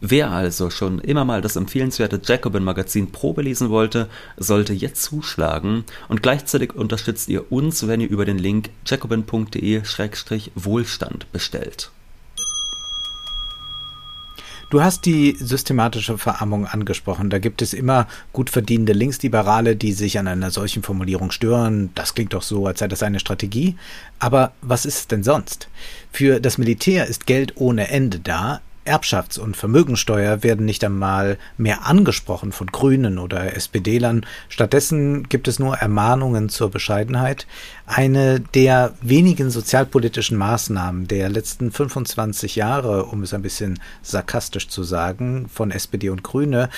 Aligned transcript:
Wer 0.00 0.32
also 0.32 0.68
schon 0.68 0.98
immer 0.98 1.24
mal 1.24 1.42
das 1.42 1.54
empfehlenswerte 1.54 2.20
Jacobin-Magazin 2.24 3.12
Probe 3.12 3.42
lesen 3.42 3.70
wollte, 3.70 4.08
sollte 4.36 4.72
jetzt 4.72 5.04
zuschlagen 5.04 5.84
und 6.08 6.24
gleichzeitig 6.24 6.74
unterstützt 6.74 7.28
ihr 7.28 7.52
uns, 7.52 7.86
wenn 7.86 8.00
ihr 8.00 8.10
über 8.10 8.24
den 8.24 8.38
Link 8.38 8.70
jacobin.de-wohlstand 8.84 11.30
bestellt. 11.30 11.92
Du 14.70 14.84
hast 14.84 15.04
die 15.04 15.36
systematische 15.36 16.16
Verarmung 16.16 16.64
angesprochen. 16.64 17.28
Da 17.28 17.40
gibt 17.40 17.60
es 17.60 17.74
immer 17.74 18.06
gut 18.32 18.50
verdienende 18.50 18.92
Linksliberale, 18.92 19.74
die 19.74 19.92
sich 19.92 20.16
an 20.16 20.28
einer 20.28 20.52
solchen 20.52 20.84
Formulierung 20.84 21.32
stören. 21.32 21.90
Das 21.96 22.14
klingt 22.14 22.34
doch 22.34 22.42
so, 22.42 22.68
als 22.68 22.78
sei 22.78 22.86
das 22.86 23.02
eine 23.02 23.18
Strategie. 23.18 23.74
Aber 24.20 24.52
was 24.62 24.86
ist 24.86 24.98
es 24.98 25.06
denn 25.08 25.24
sonst? 25.24 25.68
Für 26.12 26.38
das 26.38 26.56
Militär 26.56 27.06
ist 27.08 27.26
Geld 27.26 27.54
ohne 27.56 27.88
Ende 27.88 28.20
da. 28.20 28.60
Erbschafts- 28.90 29.38
und 29.38 29.56
Vermögensteuer 29.56 30.42
werden 30.42 30.66
nicht 30.66 30.84
einmal 30.84 31.38
mehr 31.56 31.86
angesprochen 31.86 32.52
von 32.52 32.66
Grünen 32.66 33.18
oder 33.18 33.56
SPD-Lern. 33.56 34.26
Stattdessen 34.48 35.28
gibt 35.28 35.48
es 35.48 35.58
nur 35.58 35.76
Ermahnungen 35.76 36.48
zur 36.48 36.70
Bescheidenheit. 36.70 37.46
Eine 37.86 38.40
der 38.40 38.94
wenigen 39.00 39.50
sozialpolitischen 39.50 40.36
Maßnahmen 40.36 41.06
der 41.06 41.28
letzten 41.28 41.70
25 41.70 42.56
Jahre, 42.56 43.04
um 43.06 43.22
es 43.22 43.32
ein 43.32 43.42
bisschen 43.42 43.78
sarkastisch 44.02 44.68
zu 44.68 44.82
sagen, 44.82 45.48
von 45.52 45.70
SPD 45.70 46.10
und 46.10 46.22
Grüne, 46.22 46.68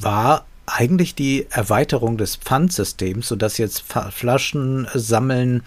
war 0.00 0.46
eigentlich 0.66 1.14
die 1.14 1.46
Erweiterung 1.50 2.18
des 2.18 2.36
Pfandsystems, 2.36 3.28
sodass 3.28 3.58
jetzt 3.58 3.84
Flaschen 4.10 4.86
sammeln 4.94 5.62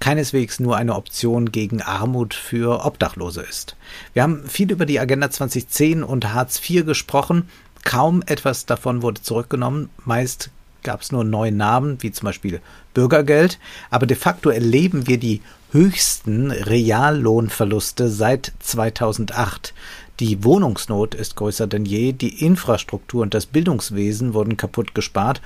keineswegs 0.00 0.60
nur 0.60 0.76
eine 0.76 0.94
Option 0.94 1.52
gegen 1.52 1.82
Armut 1.82 2.34
für 2.34 2.84
Obdachlose 2.84 3.42
ist. 3.42 3.76
Wir 4.12 4.22
haben 4.22 4.48
viel 4.48 4.70
über 4.70 4.86
die 4.86 5.00
Agenda 5.00 5.30
2010 5.30 6.02
und 6.02 6.32
Hartz 6.34 6.60
IV 6.68 6.84
gesprochen. 6.86 7.48
Kaum 7.84 8.22
etwas 8.26 8.66
davon 8.66 9.02
wurde 9.02 9.22
zurückgenommen. 9.22 9.90
Meist 10.04 10.50
gab 10.82 11.02
es 11.02 11.12
nur 11.12 11.24
neue 11.24 11.52
Namen, 11.52 11.98
wie 12.02 12.12
zum 12.12 12.26
Beispiel 12.26 12.60
Bürgergeld. 12.94 13.58
Aber 13.90 14.06
de 14.06 14.16
facto 14.16 14.50
erleben 14.50 15.06
wir 15.06 15.18
die 15.18 15.40
höchsten 15.72 16.50
Reallohnverluste 16.50 18.08
seit 18.08 18.52
2008. 18.60 19.74
Die 20.20 20.44
Wohnungsnot 20.44 21.14
ist 21.14 21.36
größer 21.36 21.66
denn 21.66 21.84
je, 21.84 22.12
die 22.12 22.44
Infrastruktur 22.44 23.22
und 23.22 23.34
das 23.34 23.46
Bildungswesen 23.46 24.32
wurden 24.32 24.56
kaputt 24.56 24.94
gespart 24.94 25.42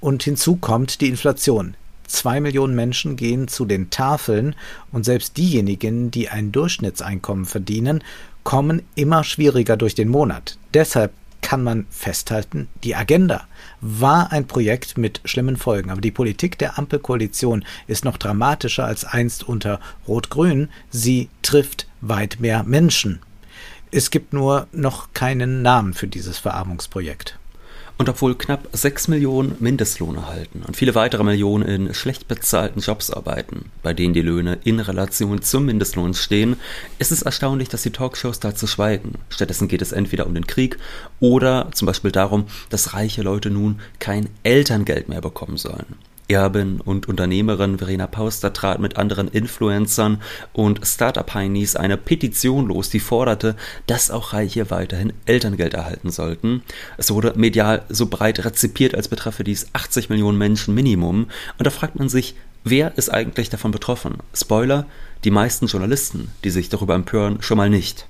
und 0.00 0.22
hinzu 0.22 0.56
kommt 0.56 1.00
die 1.00 1.08
Inflation. 1.08 1.74
Zwei 2.06 2.40
Millionen 2.40 2.74
Menschen 2.74 3.16
gehen 3.16 3.48
zu 3.48 3.64
den 3.64 3.90
Tafeln 3.90 4.54
und 4.90 5.04
selbst 5.04 5.36
diejenigen, 5.36 6.10
die 6.10 6.28
ein 6.28 6.52
Durchschnittseinkommen 6.52 7.44
verdienen, 7.44 8.02
kommen 8.44 8.82
immer 8.94 9.24
schwieriger 9.24 9.76
durch 9.76 9.94
den 9.94 10.08
Monat. 10.08 10.58
Deshalb 10.74 11.12
kann 11.42 11.64
man 11.64 11.86
festhalten, 11.90 12.68
die 12.82 12.94
Agenda 12.94 13.46
war 13.80 14.32
ein 14.32 14.46
Projekt 14.46 14.96
mit 14.96 15.20
schlimmen 15.24 15.56
Folgen, 15.56 15.90
aber 15.90 16.00
die 16.00 16.10
Politik 16.10 16.56
der 16.56 16.78
Ampelkoalition 16.78 17.64
ist 17.86 18.04
noch 18.04 18.16
dramatischer 18.16 18.84
als 18.86 19.04
einst 19.04 19.46
unter 19.46 19.80
Rot-Grün. 20.08 20.70
Sie 20.90 21.28
trifft 21.42 21.88
weit 22.00 22.38
mehr 22.40 22.62
Menschen. 22.62 23.20
Es 23.90 24.10
gibt 24.10 24.32
nur 24.32 24.68
noch 24.72 25.12
keinen 25.12 25.60
Namen 25.60 25.92
für 25.92 26.06
dieses 26.06 26.38
Verarmungsprojekt. 26.38 27.38
Und 28.02 28.08
obwohl 28.08 28.34
knapp 28.34 28.68
6 28.72 29.06
Millionen 29.06 29.54
Mindestlohn 29.60 30.16
erhalten 30.16 30.64
und 30.66 30.76
viele 30.76 30.96
weitere 30.96 31.22
Millionen 31.22 31.64
in 31.68 31.94
schlecht 31.94 32.26
bezahlten 32.26 32.80
Jobs 32.80 33.12
arbeiten, 33.12 33.66
bei 33.84 33.94
denen 33.94 34.12
die 34.12 34.22
Löhne 34.22 34.58
in 34.64 34.80
Relation 34.80 35.40
zum 35.40 35.66
Mindestlohn 35.66 36.12
stehen, 36.12 36.56
ist 36.98 37.12
es 37.12 37.22
erstaunlich, 37.22 37.68
dass 37.68 37.82
die 37.82 37.92
Talkshows 37.92 38.40
dazu 38.40 38.66
schweigen. 38.66 39.12
Stattdessen 39.28 39.68
geht 39.68 39.82
es 39.82 39.92
entweder 39.92 40.26
um 40.26 40.34
den 40.34 40.48
Krieg 40.48 40.78
oder 41.20 41.68
zum 41.74 41.86
Beispiel 41.86 42.10
darum, 42.10 42.46
dass 42.70 42.92
reiche 42.92 43.22
Leute 43.22 43.50
nun 43.50 43.78
kein 44.00 44.28
Elterngeld 44.42 45.08
mehr 45.08 45.20
bekommen 45.20 45.56
sollen. 45.56 45.94
Erbin 46.28 46.80
und 46.80 47.08
Unternehmerin 47.08 47.78
Verena 47.78 48.06
Pauster 48.06 48.52
trat 48.52 48.80
mit 48.80 48.96
anderen 48.96 49.28
Influencern 49.28 50.20
und 50.52 50.80
Startup-Heinis 50.86 51.76
eine 51.76 51.96
Petition 51.96 52.68
los, 52.68 52.90
die 52.90 53.00
forderte, 53.00 53.56
dass 53.86 54.10
auch 54.10 54.32
Reiche 54.32 54.70
weiterhin 54.70 55.12
Elterngeld 55.26 55.74
erhalten 55.74 56.10
sollten. 56.10 56.62
Es 56.96 57.10
wurde 57.10 57.34
medial 57.36 57.82
so 57.88 58.06
breit 58.06 58.44
rezipiert, 58.44 58.94
als 58.94 59.08
betreffe 59.08 59.44
dies 59.44 59.66
80 59.72 60.08
Millionen 60.08 60.38
Menschen 60.38 60.74
Minimum. 60.74 61.26
Und 61.58 61.66
da 61.66 61.70
fragt 61.70 61.98
man 61.98 62.08
sich, 62.08 62.34
wer 62.64 62.96
ist 62.96 63.10
eigentlich 63.10 63.50
davon 63.50 63.70
betroffen? 63.70 64.18
Spoiler, 64.34 64.86
die 65.24 65.30
meisten 65.30 65.66
Journalisten, 65.66 66.30
die 66.44 66.50
sich 66.50 66.68
darüber 66.68 66.94
empören, 66.94 67.42
schon 67.42 67.58
mal 67.58 67.70
nicht. 67.70 68.06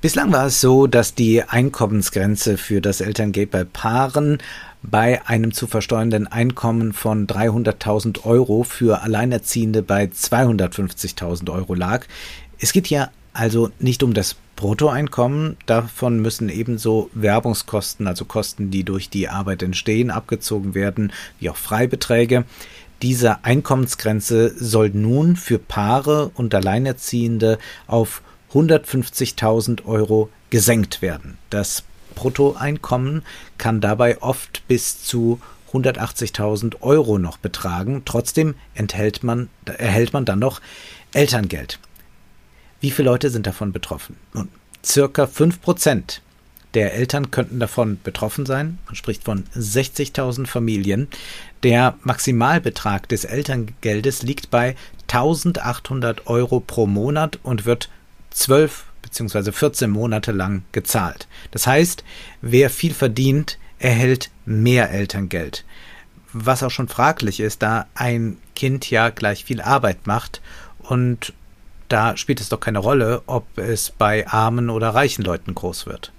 Bislang 0.00 0.32
war 0.32 0.46
es 0.46 0.60
so, 0.60 0.88
dass 0.88 1.14
die 1.14 1.42
Einkommensgrenze 1.44 2.56
für 2.58 2.80
das 2.80 3.00
Elterngeld 3.00 3.50
bei 3.50 3.64
Paaren 3.64 4.38
bei 4.82 5.24
einem 5.26 5.52
zu 5.52 5.66
versteuernden 5.66 6.26
Einkommen 6.26 6.92
von 6.92 7.26
300.000 7.26 8.24
Euro 8.24 8.64
für 8.64 9.02
Alleinerziehende 9.02 9.82
bei 9.82 10.04
250.000 10.04 11.50
Euro 11.52 11.74
lag. 11.74 12.06
Es 12.58 12.72
geht 12.72 12.86
hier 12.86 13.10
also 13.32 13.70
nicht 13.78 14.02
um 14.02 14.12
das 14.12 14.36
Bruttoeinkommen, 14.56 15.56
davon 15.66 16.20
müssen 16.20 16.48
ebenso 16.48 17.10
Werbungskosten, 17.14 18.06
also 18.06 18.24
Kosten, 18.24 18.70
die 18.70 18.84
durch 18.84 19.08
die 19.08 19.28
Arbeit 19.28 19.62
entstehen, 19.62 20.10
abgezogen 20.10 20.74
werden, 20.74 21.12
wie 21.40 21.50
auch 21.50 21.56
Freibeträge. 21.56 22.44
Diese 23.00 23.44
Einkommensgrenze 23.44 24.54
soll 24.56 24.90
nun 24.90 25.34
für 25.36 25.58
Paare 25.58 26.30
und 26.34 26.54
Alleinerziehende 26.54 27.58
auf 27.86 28.22
150.000 28.52 29.84
Euro 29.86 30.28
gesenkt 30.50 31.02
werden. 31.02 31.38
Das 31.50 31.82
Bruttoeinkommen 32.22 33.24
kann 33.58 33.80
dabei 33.80 34.22
oft 34.22 34.62
bis 34.68 35.02
zu 35.02 35.40
180.000 35.72 36.80
Euro 36.80 37.18
noch 37.18 37.36
betragen. 37.36 38.02
Trotzdem 38.04 38.54
enthält 38.74 39.24
man, 39.24 39.48
erhält 39.64 40.12
man 40.12 40.24
dann 40.24 40.38
noch 40.38 40.60
Elterngeld. 41.12 41.80
Wie 42.80 42.92
viele 42.92 43.10
Leute 43.10 43.28
sind 43.28 43.48
davon 43.48 43.72
betroffen? 43.72 44.14
Nun, 44.34 44.48
circa 44.84 45.26
5 45.26 45.60
Prozent 45.60 46.22
der 46.74 46.94
Eltern 46.94 47.32
könnten 47.32 47.58
davon 47.58 47.98
betroffen 48.04 48.46
sein. 48.46 48.78
Man 48.86 48.94
spricht 48.94 49.24
von 49.24 49.44
60.000 49.56 50.46
Familien. 50.46 51.08
Der 51.64 51.96
Maximalbetrag 52.02 53.08
des 53.08 53.24
Elterngeldes 53.24 54.22
liegt 54.22 54.48
bei 54.50 54.76
1800 55.08 56.28
Euro 56.28 56.60
pro 56.60 56.86
Monat 56.86 57.40
und 57.42 57.66
wird 57.66 57.90
12 58.30 58.84
bzw. 59.12 59.52
14 59.52 59.90
Monate 59.90 60.32
lang 60.32 60.64
gezahlt. 60.72 61.28
Das 61.50 61.66
heißt, 61.66 62.04
wer 62.40 62.70
viel 62.70 62.94
verdient, 62.94 63.58
erhält 63.78 64.30
mehr 64.44 64.90
Elterngeld. 64.90 65.64
Was 66.32 66.62
auch 66.62 66.70
schon 66.70 66.88
fraglich 66.88 67.40
ist, 67.40 67.62
da 67.62 67.86
ein 67.94 68.38
Kind 68.56 68.90
ja 68.90 69.10
gleich 69.10 69.44
viel 69.44 69.60
Arbeit 69.60 70.06
macht 70.06 70.40
und 70.80 71.32
da 71.88 72.16
spielt 72.16 72.40
es 72.40 72.48
doch 72.48 72.60
keine 72.60 72.78
Rolle, 72.78 73.22
ob 73.26 73.58
es 73.58 73.90
bei 73.90 74.26
armen 74.26 74.70
oder 74.70 74.90
reichen 74.90 75.22
Leuten 75.22 75.54
groß 75.54 75.86
wird. 75.86 76.10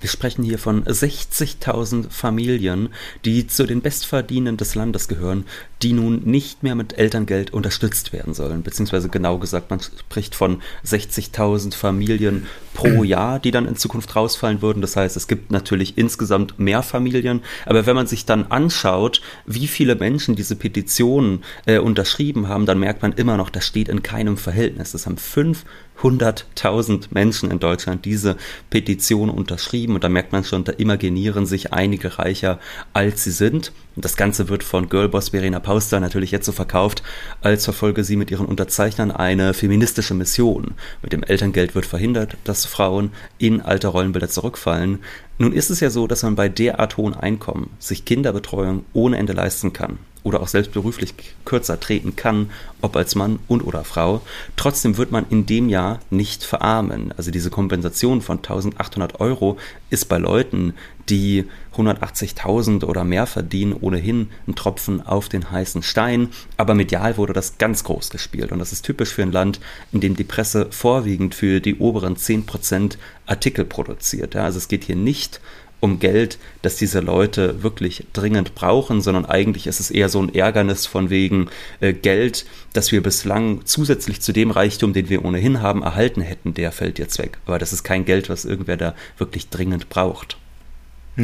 Wir 0.00 0.08
sprechen 0.08 0.42
hier 0.42 0.58
von 0.58 0.84
60.000 0.84 2.10
Familien, 2.10 2.88
die 3.26 3.46
zu 3.46 3.66
den 3.66 3.82
Bestverdienenden 3.82 4.56
des 4.56 4.74
Landes 4.74 5.08
gehören, 5.08 5.44
die 5.82 5.92
nun 5.92 6.22
nicht 6.24 6.62
mehr 6.62 6.74
mit 6.74 6.96
Elterngeld 6.96 7.52
unterstützt 7.52 8.12
werden 8.12 8.32
sollen. 8.32 8.62
Beziehungsweise 8.62 9.10
genau 9.10 9.38
gesagt, 9.38 9.70
man 9.70 9.80
spricht 9.80 10.34
von 10.34 10.62
60.000 10.86 11.74
Familien 11.74 12.46
pro 12.72 13.04
Jahr, 13.04 13.38
die 13.38 13.50
dann 13.50 13.66
in 13.66 13.76
Zukunft 13.76 14.16
rausfallen 14.16 14.62
würden. 14.62 14.80
Das 14.80 14.96
heißt, 14.96 15.16
es 15.16 15.28
gibt 15.28 15.50
natürlich 15.50 15.98
insgesamt 15.98 16.58
mehr 16.58 16.82
Familien. 16.82 17.42
Aber 17.66 17.84
wenn 17.84 17.96
man 17.96 18.06
sich 18.06 18.24
dann 18.24 18.46
anschaut, 18.46 19.20
wie 19.44 19.66
viele 19.66 19.96
Menschen 19.96 20.34
diese 20.34 20.56
Petition 20.56 21.44
äh, 21.66 21.78
unterschrieben 21.78 22.48
haben, 22.48 22.64
dann 22.64 22.78
merkt 22.78 23.02
man 23.02 23.12
immer 23.12 23.36
noch, 23.36 23.50
das 23.50 23.66
steht 23.66 23.90
in 23.90 24.02
keinem 24.02 24.38
Verhältnis. 24.38 24.92
Das 24.92 25.06
haben 25.06 25.18
fünf 25.18 25.64
100.000 26.02 27.08
Menschen 27.10 27.50
in 27.50 27.58
Deutschland 27.58 28.04
diese 28.04 28.36
Petition 28.70 29.30
unterschrieben 29.30 29.94
und 29.94 30.04
da 30.04 30.08
merkt 30.08 30.32
man 30.32 30.44
schon, 30.44 30.64
da 30.64 30.72
imaginieren 30.72 31.46
sich 31.46 31.72
einige 31.72 32.18
reicher, 32.18 32.58
als 32.92 33.24
sie 33.24 33.30
sind. 33.30 33.72
Und 33.96 34.04
das 34.04 34.16
Ganze 34.16 34.48
wird 34.48 34.62
von 34.62 34.88
Girlboss 34.88 35.30
Verena 35.30 35.60
Pauster 35.60 36.00
natürlich 36.00 36.30
jetzt 36.30 36.46
so 36.46 36.52
verkauft, 36.52 37.02
als 37.42 37.64
verfolge 37.64 38.04
sie 38.04 38.16
mit 38.16 38.30
ihren 38.30 38.46
Unterzeichnern 38.46 39.10
eine 39.10 39.52
feministische 39.52 40.14
Mission. 40.14 40.74
Mit 41.02 41.12
dem 41.12 41.22
Elterngeld 41.22 41.74
wird 41.74 41.86
verhindert, 41.86 42.36
dass 42.44 42.66
Frauen 42.66 43.10
in 43.38 43.60
alte 43.60 43.88
Rollenbilder 43.88 44.28
zurückfallen. 44.28 45.00
Nun 45.38 45.52
ist 45.52 45.70
es 45.70 45.80
ja 45.80 45.90
so, 45.90 46.06
dass 46.06 46.22
man 46.22 46.34
bei 46.34 46.48
derart 46.48 46.96
hohen 46.96 47.14
Einkommen 47.14 47.70
sich 47.78 48.04
Kinderbetreuung 48.04 48.84
ohne 48.92 49.16
Ende 49.16 49.32
leisten 49.32 49.72
kann 49.72 49.98
oder 50.22 50.40
auch 50.40 50.48
selbst 50.48 50.72
beruflich 50.72 51.14
kürzer 51.44 51.80
treten 51.80 52.16
kann, 52.16 52.50
ob 52.80 52.96
als 52.96 53.14
Mann 53.14 53.38
und 53.48 53.62
oder 53.62 53.84
Frau. 53.84 54.20
Trotzdem 54.56 54.96
wird 54.96 55.10
man 55.10 55.26
in 55.30 55.46
dem 55.46 55.68
Jahr 55.68 56.00
nicht 56.10 56.44
verarmen. 56.44 57.12
Also 57.16 57.30
diese 57.30 57.50
Kompensation 57.50 58.20
von 58.20 58.38
1800 58.38 59.20
Euro 59.20 59.56
ist 59.90 60.08
bei 60.08 60.18
Leuten, 60.18 60.74
die 61.08 61.44
180.000 61.76 62.84
oder 62.84 63.04
mehr 63.04 63.26
verdienen, 63.26 63.74
ohnehin 63.80 64.28
ein 64.46 64.54
Tropfen 64.54 65.04
auf 65.04 65.28
den 65.28 65.50
heißen 65.50 65.82
Stein. 65.82 66.28
Aber 66.56 66.74
medial 66.74 67.16
wurde 67.16 67.32
das 67.32 67.58
ganz 67.58 67.84
groß 67.84 68.10
gespielt. 68.10 68.52
Und 68.52 68.58
das 68.58 68.72
ist 68.72 68.84
typisch 68.84 69.10
für 69.10 69.22
ein 69.22 69.32
Land, 69.32 69.60
in 69.92 70.00
dem 70.00 70.16
die 70.16 70.24
Presse 70.24 70.68
vorwiegend 70.70 71.34
für 71.34 71.60
die 71.60 71.76
oberen 71.76 72.16
10% 72.16 72.96
Artikel 73.26 73.64
produziert. 73.64 74.36
Also 74.36 74.58
es 74.58 74.68
geht 74.68 74.84
hier 74.84 74.96
nicht 74.96 75.40
um 75.80 75.98
Geld, 75.98 76.38
das 76.62 76.76
diese 76.76 77.00
Leute 77.00 77.62
wirklich 77.62 78.06
dringend 78.12 78.54
brauchen, 78.54 79.00
sondern 79.00 79.24
eigentlich 79.24 79.66
ist 79.66 79.80
es 79.80 79.90
eher 79.90 80.08
so 80.08 80.22
ein 80.22 80.34
Ärgernis 80.34 80.86
von 80.86 81.10
wegen 81.10 81.48
äh, 81.80 81.92
Geld, 81.92 82.46
das 82.72 82.92
wir 82.92 83.02
bislang 83.02 83.64
zusätzlich 83.64 84.20
zu 84.20 84.32
dem 84.32 84.50
Reichtum, 84.50 84.92
den 84.92 85.08
wir 85.08 85.24
ohnehin 85.24 85.62
haben, 85.62 85.82
erhalten 85.82 86.20
hätten, 86.20 86.54
der 86.54 86.72
fällt 86.72 86.98
jetzt 86.98 87.18
weg. 87.18 87.38
Aber 87.46 87.58
das 87.58 87.72
ist 87.72 87.82
kein 87.82 88.04
Geld, 88.04 88.28
was 88.28 88.44
irgendwer 88.44 88.76
da 88.76 88.94
wirklich 89.18 89.48
dringend 89.48 89.88
braucht. 89.88 90.36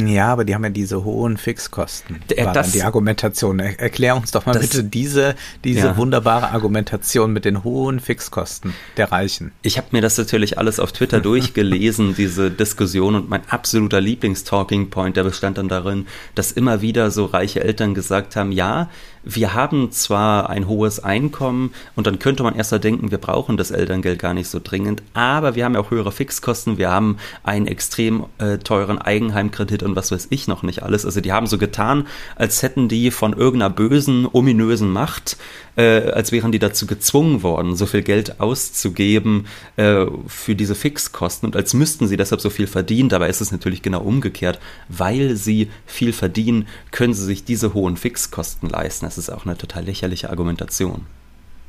Ja, 0.05 0.27
aber 0.27 0.45
die 0.45 0.53
haben 0.53 0.63
ja 0.63 0.69
diese 0.69 1.03
hohen 1.03 1.37
Fixkosten. 1.37 2.19
War 2.37 2.53
das, 2.53 2.71
die 2.71 2.83
Argumentation. 2.83 3.59
Erklär 3.59 4.15
uns 4.15 4.31
doch 4.31 4.45
mal 4.45 4.53
das, 4.53 4.61
bitte 4.61 4.83
diese, 4.83 5.35
diese 5.63 5.87
ja. 5.87 5.97
wunderbare 5.97 6.51
Argumentation 6.51 7.31
mit 7.33 7.45
den 7.45 7.63
hohen 7.63 7.99
Fixkosten 7.99 8.73
der 8.97 9.11
Reichen. 9.11 9.51
Ich 9.61 9.77
habe 9.77 9.87
mir 9.91 10.01
das 10.01 10.17
natürlich 10.17 10.57
alles 10.57 10.79
auf 10.79 10.91
Twitter 10.91 11.19
durchgelesen, 11.21 12.15
diese 12.15 12.51
Diskussion 12.51 13.15
und 13.15 13.29
mein 13.29 13.41
absoluter 13.49 14.01
Lieblingstalking 14.01 14.89
Point, 14.89 15.17
der 15.17 15.23
bestand 15.23 15.57
dann 15.57 15.69
darin, 15.69 16.07
dass 16.35 16.51
immer 16.51 16.81
wieder 16.81 17.11
so 17.11 17.25
reiche 17.25 17.63
Eltern 17.63 17.93
gesagt 17.93 18.35
haben, 18.35 18.51
ja, 18.51 18.89
wir 19.29 19.53
haben 19.53 19.91
zwar 19.91 20.49
ein 20.49 20.67
hohes 20.67 21.03
Einkommen 21.03 21.73
und 21.95 22.07
dann 22.07 22.19
könnte 22.19 22.43
man 22.43 22.55
erst 22.55 22.71
mal 22.71 22.79
denken, 22.79 23.11
wir 23.11 23.17
brauchen 23.17 23.57
das 23.57 23.71
Elterngeld 23.71 24.19
gar 24.19 24.33
nicht 24.33 24.47
so 24.47 24.59
dringend, 24.63 25.03
aber 25.13 25.55
wir 25.55 25.65
haben 25.65 25.73
ja 25.73 25.81
auch 25.81 25.91
höhere 25.91 26.11
Fixkosten, 26.11 26.77
wir 26.77 26.89
haben 26.89 27.17
einen 27.43 27.67
extrem 27.67 28.25
äh, 28.37 28.57
teuren 28.57 28.97
Eigenheimkredit 28.99 29.83
und 29.87 29.95
was 29.95 30.11
weiß 30.11 30.27
ich 30.29 30.47
noch 30.47 30.63
nicht 30.63 30.83
alles. 30.83 31.05
Also 31.05 31.21
die 31.21 31.31
haben 31.31 31.47
so 31.47 31.57
getan, 31.57 32.07
als 32.35 32.61
hätten 32.61 32.87
die 32.87 33.11
von 33.11 33.33
irgendeiner 33.33 33.73
bösen, 33.73 34.27
ominösen 34.31 34.89
Macht 34.89 35.37
äh, 35.77 36.09
als 36.11 36.31
wären 36.31 36.51
die 36.51 36.59
dazu 36.59 36.85
gezwungen 36.87 37.43
worden, 37.43 37.75
so 37.75 37.85
viel 37.85 38.01
Geld 38.01 38.41
auszugeben 38.41 39.45
äh, 39.77 40.05
für 40.27 40.55
diese 40.55 40.75
Fixkosten 40.75 41.47
und 41.47 41.55
als 41.55 41.73
müssten 41.73 42.07
sie 42.07 42.17
deshalb 42.17 42.41
so 42.41 42.49
viel 42.49 42.67
verdienen. 42.67 43.09
Dabei 43.09 43.29
ist 43.29 43.41
es 43.41 43.51
natürlich 43.51 43.81
genau 43.81 44.01
umgekehrt. 44.01 44.59
Weil 44.89 45.35
sie 45.35 45.69
viel 45.85 46.13
verdienen, 46.13 46.67
können 46.91 47.13
sie 47.13 47.23
sich 47.23 47.45
diese 47.45 47.73
hohen 47.73 47.95
Fixkosten 47.95 48.69
leisten. 48.69 49.05
Das 49.05 49.17
ist 49.17 49.29
auch 49.29 49.45
eine 49.45 49.57
total 49.57 49.83
lächerliche 49.83 50.29
Argumentation. 50.29 51.05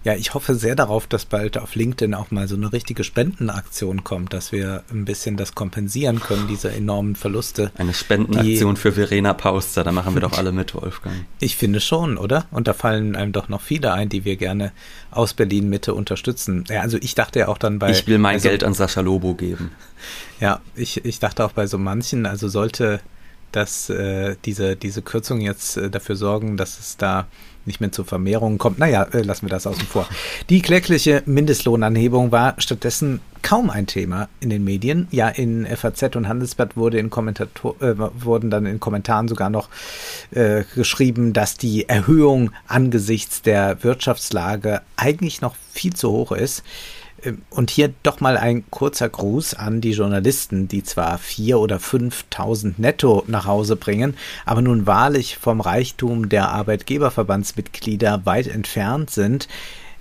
Ja, 0.05 0.15
ich 0.15 0.33
hoffe 0.33 0.55
sehr 0.55 0.77
darauf, 0.77 1.07
dass 1.09 1.25
bald 1.25 1.59
auf 1.59 1.75
LinkedIn 1.75 2.15
auch 2.15 2.31
mal 2.31 2.47
so 2.47 2.55
eine 2.55 2.73
richtige 2.73 3.03
Spendenaktion 3.03 4.05
kommt, 4.05 4.33
dass 4.33 4.53
wir 4.53 4.85
ein 4.91 5.05
bisschen 5.05 5.37
das 5.37 5.55
kompensieren 5.55 6.21
können, 6.21 6.47
diese 6.47 6.71
enormen 6.71 7.17
Verluste. 7.17 7.73
Eine 7.77 7.95
Spendenaktion 7.95 8.77
die, 8.77 8.81
für 8.81 8.93
Verena 8.93 9.35
Pauster, 9.35 9.83
da 9.83 9.91
machen 9.91 10.15
wir 10.15 10.21
doch 10.21 10.39
alle 10.39 10.53
mit, 10.53 10.75
Wolfgang. 10.75 11.15
Ich 11.41 11.57
finde 11.57 11.81
schon, 11.81 12.17
oder? 12.17 12.47
Und 12.51 12.69
da 12.69 12.75
fallen 12.75 13.17
einem 13.17 13.33
doch 13.33 13.49
noch 13.49 13.61
viele 13.61 13.93
ein, 13.93 14.09
die 14.09 14.25
wir 14.25 14.37
gerne 14.37 14.73
aus 15.11 15.35
Berlin 15.35 15.69
Mitte 15.69 15.95
unterstützen. 15.95 16.65
Ja, 16.69 16.83
also 16.83 16.97
ich 17.01 17.15
dachte 17.15 17.41
ja 17.41 17.49
auch 17.49 17.59
dann 17.59 17.79
bei. 17.79 17.91
Ich 17.91 18.07
will 18.07 18.19
mein 18.19 18.35
also, 18.35 18.49
Geld 18.49 18.65
an 18.65 18.75
Sascha 18.75 19.01
Lobo 19.01 19.35
geben. 19.35 19.73
Ja, 20.41 20.61
ich, 20.77 21.05
ich 21.05 21.19
dachte 21.19 21.45
auch 21.45 21.51
bei 21.51 21.67
so 21.67 21.79
manchen, 21.79 22.25
also 22.25 22.47
sollte 22.47 23.01
dass 23.53 23.89
äh, 23.89 24.37
diese, 24.45 24.77
diese 24.77 25.03
Kürzungen 25.03 25.43
jetzt 25.43 25.77
äh, 25.77 25.91
dafür 25.91 26.17
sorgen, 26.17 26.57
dass 26.57 26.79
es 26.79 26.97
da 26.97 27.27
nicht 27.65 27.81
mehr 27.81 27.93
zu 27.93 28.05
Vermehrungen 28.05 28.59
kommt. 28.59 28.79
Naja, 28.79 29.05
äh, 29.13 29.23
lassen 29.23 29.47
wir 29.47 29.51
das 29.51 29.67
außen 29.67 29.87
vor. 29.87 30.07
Die 30.49 30.63
klägliche 30.63 31.23
Mindestlohnanhebung 31.27 32.33
war 32.33 32.55
stattdessen 32.59 33.21
kaum 33.43 33.71
ein 33.71 33.87
Thema 33.87 34.29
in 34.41 34.51
den 34.51 34.65
Medien. 34.65 35.09
Ja, 35.11 35.29
in 35.29 35.67
FAZ 35.67 36.17
und 36.17 36.29
Handelsblatt 36.29 36.77
wurde 36.77 36.99
in 36.99 37.09
äh, 37.09 37.11
wurden 37.11 38.51
dann 38.51 38.67
in 38.67 38.81
Kommentaren 38.81 39.29
sogar 39.29 39.51
noch 39.51 39.69
äh, 40.31 40.65
geschrieben, 40.75 41.33
dass 41.33 41.57
die 41.57 41.89
Erhöhung 41.89 42.51
angesichts 42.67 43.43
der 43.43 43.83
Wirtschaftslage 43.85 44.81
eigentlich 44.97 45.41
noch 45.41 45.55
viel 45.73 45.95
zu 45.95 46.11
hoch 46.11 46.33
ist. 46.33 46.65
Ähm, 47.23 47.43
und 47.51 47.71
hier 47.71 47.93
doch 48.03 48.21
mal 48.21 48.37
ein 48.37 48.65
kurzer 48.71 49.09
Gruß 49.09 49.55
an 49.55 49.81
die 49.81 49.93
Journalisten, 49.93 50.69
die 50.69 50.83
zwar 50.83 51.19
vier 51.19 51.59
oder 51.59 51.81
fünftausend 51.81 52.79
netto 52.79 53.25
nach 53.27 53.47
Hause 53.47 53.77
bringen, 53.77 54.17
aber 54.45 54.63
nun 54.63 54.87
wahrlich 54.87 55.37
vom 55.39 55.61
Reichtum 55.61 56.29
der 56.29 56.51
Arbeitgeberverbandsmitglieder 56.51 58.25
weit 58.25 58.47
entfernt 58.47 59.11
sind. 59.11 59.49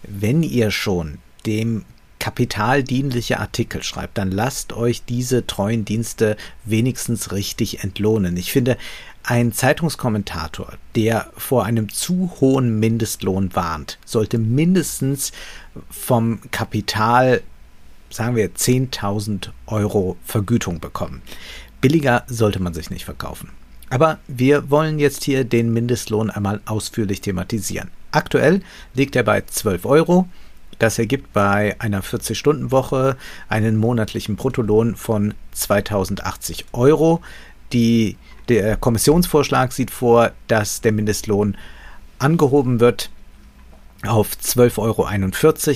Wenn 0.04 0.44
ihr 0.44 0.72
schon 0.72 1.18
dem 1.46 1.86
Kapital 2.28 2.84
dienliche 2.84 3.40
Artikel 3.40 3.84
schreibt, 3.84 4.18
dann 4.18 4.32
lasst 4.32 4.74
euch 4.74 5.06
diese 5.06 5.48
treuen 5.48 5.86
Dienste 5.86 6.36
wenigstens 6.66 7.32
richtig 7.32 7.86
entlohnen. 7.86 8.36
Ich 8.36 8.52
finde, 8.52 8.76
ein 9.24 9.54
Zeitungskommentator, 9.54 10.74
der 10.98 11.32
vor 11.38 11.64
einem 11.64 11.88
zu 11.88 12.30
hohen 12.42 12.82
Mindestlohn 12.82 13.56
warnt, 13.56 13.98
sollte 14.04 14.40
mindestens 14.40 15.32
vom 15.90 16.40
Kapital, 16.52 17.44
sagen 18.10 18.36
wir, 18.36 18.54
10.000 18.54 19.52
Euro 19.68 20.18
Vergütung 20.26 20.82
bekommen. 20.82 21.22
Billiger 21.80 22.26
sollte 22.28 22.62
man 22.62 22.74
sich 22.74 22.90
nicht 22.90 23.06
verkaufen. 23.06 23.52
Aber 23.90 24.20
wir 24.28 24.70
wollen 24.70 25.00
jetzt 25.00 25.24
hier 25.24 25.46
den 25.46 25.72
Mindestlohn 25.72 26.30
einmal 26.30 26.60
ausführlich 26.66 27.22
thematisieren. 27.22 27.90
Aktuell 28.12 28.64
liegt 28.96 29.16
er 29.16 29.24
bei 29.24 29.40
12 29.40 29.86
Euro. 29.86 30.28
Das 30.80 31.00
ergibt 31.00 31.34
bei 31.34 31.76
einer 31.80 32.04
40-Stunden-Woche 32.04 33.18
einen 33.50 33.78
monatlichen 33.78 34.36
Bruttolohn 34.36 34.96
von 34.96 35.34
2080 35.54 36.66
Euro. 36.74 37.22
Die 37.74 38.18
der 38.48 38.78
Kommissionsvorschlag 38.78 39.74
sieht 39.74 39.92
vor, 39.92 40.32
dass 40.48 40.82
der 40.82 40.92
Mindestlohn 40.92 41.58
angehoben 42.20 42.80
wird 42.80 43.10
auf 44.06 44.32
12,41 44.32 44.78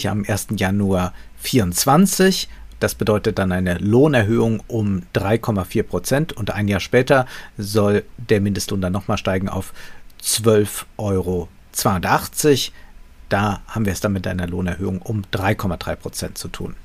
Euro 0.06 0.12
am 0.12 0.26
1. 0.28 0.48
Januar 0.56 1.14
2024. 1.42 2.50
Das 2.80 2.96
bedeutet 2.96 3.38
dann 3.38 3.52
eine 3.52 3.78
Lohnerhöhung 3.78 4.64
um 4.68 5.04
3,4 5.14 5.84
Prozent 5.84 6.34
und 6.34 6.52
ein 6.52 6.68
Jahr 6.68 6.80
später 6.80 7.28
soll 7.58 8.04
der 8.18 8.42
Mindestlohn 8.42 8.82
dann 8.82 8.94
nochmal 8.94 9.18
steigen 9.18 9.50
auf 9.50 9.74
12,82 10.24 10.86
Euro. 10.98 11.48
Da 13.32 13.62
haben 13.66 13.86
wir 13.86 13.94
es 13.94 14.02
dann 14.02 14.12
mit 14.12 14.28
einer 14.28 14.46
Lohnerhöhung 14.46 15.02
um 15.02 15.22
3,3 15.32 15.96
Prozent 15.96 16.38
zu 16.38 16.50
tun. 16.50 16.76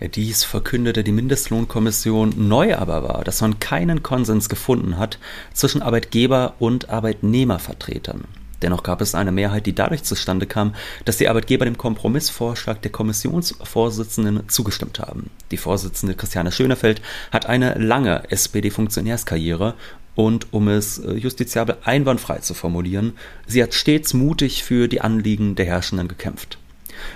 Dies 0.00 0.42
verkündete 0.42 1.04
die 1.04 1.12
Mindestlohnkommission. 1.12 2.32
Neu 2.48 2.76
aber 2.76 3.02
war, 3.02 3.24
dass 3.24 3.42
man 3.42 3.60
keinen 3.60 4.02
Konsens 4.02 4.48
gefunden 4.48 4.96
hat 4.96 5.18
zwischen 5.52 5.82
Arbeitgeber- 5.82 6.54
und 6.58 6.88
Arbeitnehmervertretern. 6.88 8.24
Dennoch 8.62 8.84
gab 8.84 9.00
es 9.02 9.14
eine 9.14 9.32
Mehrheit, 9.32 9.66
die 9.66 9.74
dadurch 9.74 10.04
zustande 10.04 10.46
kam, 10.46 10.74
dass 11.04 11.18
die 11.18 11.28
Arbeitgeber 11.28 11.66
dem 11.66 11.76
Kompromissvorschlag 11.76 12.80
der 12.80 12.92
Kommissionsvorsitzenden 12.92 14.48
zugestimmt 14.48 14.98
haben. 14.98 15.30
Die 15.50 15.56
Vorsitzende 15.56 16.14
Christiane 16.14 16.52
Schönefeld 16.52 17.02
hat 17.32 17.46
eine 17.46 17.74
lange 17.74 18.30
SPD-Funktionärskarriere 18.30 19.74
und 20.14 20.52
um 20.52 20.68
es 20.68 20.98
äh, 20.98 21.14
justiziabel 21.14 21.78
einwandfrei 21.84 22.38
zu 22.38 22.54
formulieren, 22.54 23.14
sie 23.46 23.62
hat 23.62 23.74
stets 23.74 24.14
mutig 24.14 24.64
für 24.64 24.88
die 24.88 25.00
Anliegen 25.00 25.54
der 25.54 25.66
Herrschenden 25.66 26.08
gekämpft. 26.08 26.58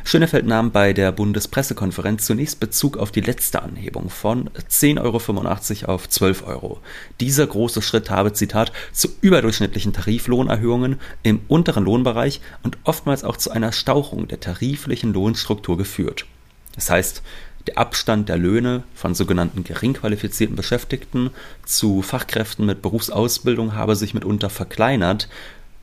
Schönefeld 0.05 0.47
nahm 0.47 0.73
bei 0.73 0.93
der 0.93 1.13
Bundespressekonferenz 1.13 2.27
zunächst 2.27 2.61
Bezug 2.61 2.97
auf 2.97 3.13
die 3.13 3.21
letzte 3.21 3.63
Anhebung 3.63 4.11
von 4.11 4.51
10,85 4.51 5.83
Euro 5.83 5.95
auf 5.95 6.09
12 6.09 6.47
Euro. 6.47 6.81
Dieser 7.21 7.47
große 7.47 7.83
Schritt 7.83 8.11
habe, 8.11 8.33
Zitat, 8.33 8.73
zu 8.93 9.09
überdurchschnittlichen 9.21 9.93
Tariflohnerhöhungen 9.93 10.99
im 11.23 11.41
unteren 11.49 11.85
Lohnbereich 11.85 12.41
und 12.63 12.79
oftmals 12.85 13.25
auch 13.25 13.37
zu 13.37 13.51
einer 13.51 13.73
Stauchung 13.73 14.29
der 14.29 14.41
tariflichen 14.41 15.13
Lohnstruktur 15.13 15.77
geführt. 15.77 16.27
Das 16.75 16.91
heißt, 16.91 17.23
der 17.67 17.79
Abstand 17.79 18.29
der 18.29 18.39
Löhne 18.39 18.83
von 18.95 19.15
sogenannten 19.15 19.65
gering 19.65 19.95
qualifizierten 19.95 20.57
Beschäftigten 20.57 21.31
zu 21.65 22.03
Fachkräften 22.03 22.67
mit 22.67 22.83
Berufsausbildung 22.83 23.75
habe 23.75 23.97
sich 23.97 24.15
mitunter 24.15 24.51
verkleinert, 24.51 25.29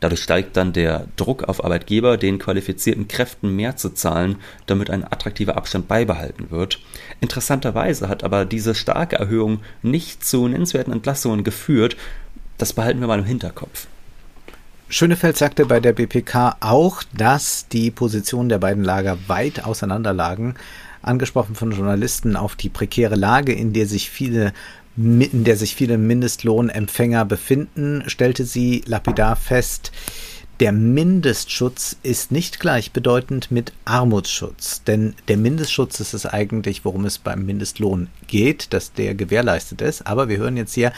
Dadurch 0.04 0.22
steigt 0.22 0.58
dann 0.58 0.74
der 0.74 1.08
Druck 1.16 1.46
auf 1.46 1.64
Arbeitgeber, 1.64 2.18
den 2.18 2.38
qualifizierten 2.38 3.08
Kräften 3.08 3.56
mehr 3.56 3.78
zu 3.78 3.90
zahlen, 3.92 4.36
damit 4.66 4.90
ein 4.90 5.06
attraktiver 5.06 5.56
Abstand 5.56 5.88
beibehalten 5.88 6.52
wird. 6.52 6.82
Interessanterweise 7.22 8.10
hat 8.10 8.22
aber 8.22 8.44
diese 8.44 8.76
starke 8.76 9.16
Erhöhung 9.16 9.62
nicht 9.82 10.26
zu 10.26 10.46
nennenswerten 10.46 10.92
Entlassungen 10.92 11.46
geführt. 11.46 11.96
Das 12.58 12.74
behalten 12.74 13.00
wir 13.00 13.08
mal 13.08 13.20
im 13.20 13.24
Hinterkopf. 13.24 13.88
Schönefeld 14.90 15.38
sagte 15.38 15.68
bei 15.68 15.80
der 15.80 15.94
BPK 15.94 16.58
auch, 16.60 17.02
dass 17.16 17.70
die 17.70 17.90
Positionen 17.90 18.50
der 18.50 18.60
beiden 18.60 18.84
Lager 18.84 19.18
weit 19.28 19.64
auseinanderlagen. 19.64 20.56
Angesprochen 21.04 21.56
von 21.56 21.72
Journalisten 21.72 22.36
auf 22.36 22.56
die 22.56 22.70
prekäre 22.70 23.16
Lage, 23.16 23.54
in 23.54 23.74
der 23.74 23.86
sich 23.86 24.10
viele 24.10 24.54
in 24.96 25.44
der 25.44 25.58
sich 25.58 25.74
viele 25.74 25.98
Mindestlohnempfänger 25.98 27.26
befinden, 27.26 28.04
stellte 28.06 28.46
sie 28.46 28.84
lapidar 28.86 29.36
fest, 29.36 29.92
der 30.60 30.72
Mindestschutz 30.72 31.98
ist 32.04 32.32
nicht 32.32 32.60
gleichbedeutend 32.60 33.50
mit 33.50 33.74
Armutsschutz, 33.86 34.84
denn 34.84 35.16
der 35.28 35.38
Mindestschutz 35.38 36.00
ist 36.00 36.14
es 36.14 36.28
eigentlich, 36.28 36.86
worum 36.86 37.06
es 37.06 37.18
beim 37.18 37.46
Mindestlohn 37.46 38.08
geht, 38.28 38.72
dass 38.72 38.94
der 38.94 39.16
gewährleistet 39.16 39.82
ist, 39.82 40.06
aber 40.06 40.30
wir 40.30 40.38
hören 40.38 40.56
jetzt 40.56 40.74
hier, 40.74 40.94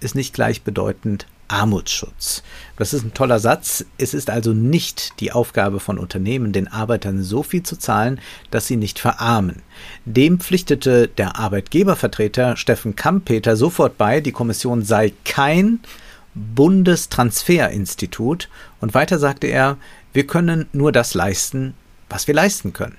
ist 0.00 0.16
nicht 0.16 0.34
gleichbedeutend 0.34 1.26
Armutsschutz. 1.48 2.42
Das 2.76 2.92
ist 2.92 3.04
ein 3.04 3.14
toller 3.14 3.38
Satz. 3.38 3.84
Es 3.98 4.14
ist 4.14 4.30
also 4.30 4.52
nicht 4.52 5.20
die 5.20 5.30
Aufgabe 5.32 5.80
von 5.80 5.98
Unternehmen, 5.98 6.52
den 6.52 6.68
Arbeitern 6.68 7.22
so 7.22 7.42
viel 7.42 7.62
zu 7.62 7.76
zahlen, 7.76 8.20
dass 8.50 8.66
sie 8.66 8.76
nicht 8.76 8.98
verarmen. 8.98 9.62
Dem 10.04 10.40
pflichtete 10.40 11.08
der 11.08 11.38
Arbeitgebervertreter 11.38 12.56
Steffen 12.56 12.96
Kampeter 12.96 13.56
sofort 13.56 13.98
bei, 13.98 14.20
die 14.20 14.32
Kommission 14.32 14.82
sei 14.82 15.12
kein 15.24 15.80
Bundestransferinstitut 16.34 18.48
und 18.80 18.94
weiter 18.94 19.18
sagte 19.18 19.46
er, 19.46 19.76
wir 20.12 20.26
können 20.26 20.66
nur 20.72 20.92
das 20.92 21.14
leisten, 21.14 21.74
was 22.08 22.26
wir 22.26 22.34
leisten 22.34 22.72
können. 22.72 22.96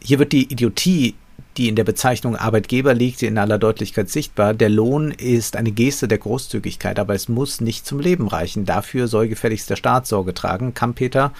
Hier 0.00 0.18
wird 0.18 0.32
die 0.32 0.50
Idiotie 0.50 1.14
die 1.58 1.68
in 1.68 1.76
der 1.76 1.84
Bezeichnung 1.84 2.36
Arbeitgeber 2.36 2.94
liegt, 2.94 3.22
in 3.22 3.36
aller 3.36 3.58
Deutlichkeit 3.58 4.08
sichtbar. 4.08 4.54
Der 4.54 4.68
Lohn 4.68 5.10
ist 5.10 5.56
eine 5.56 5.72
Geste 5.72 6.06
der 6.06 6.18
Großzügigkeit, 6.18 6.98
aber 6.98 7.14
es 7.14 7.28
muss 7.28 7.60
nicht 7.60 7.84
zum 7.84 7.98
Leben 7.98 8.28
reichen. 8.28 8.64
Dafür 8.64 9.08
soll 9.08 9.28
gefälligst 9.28 9.68
der 9.68 9.76
Staat 9.76 10.06
Sorge 10.06 10.34
tragen. 10.34 10.72
Kampeter 10.72 11.32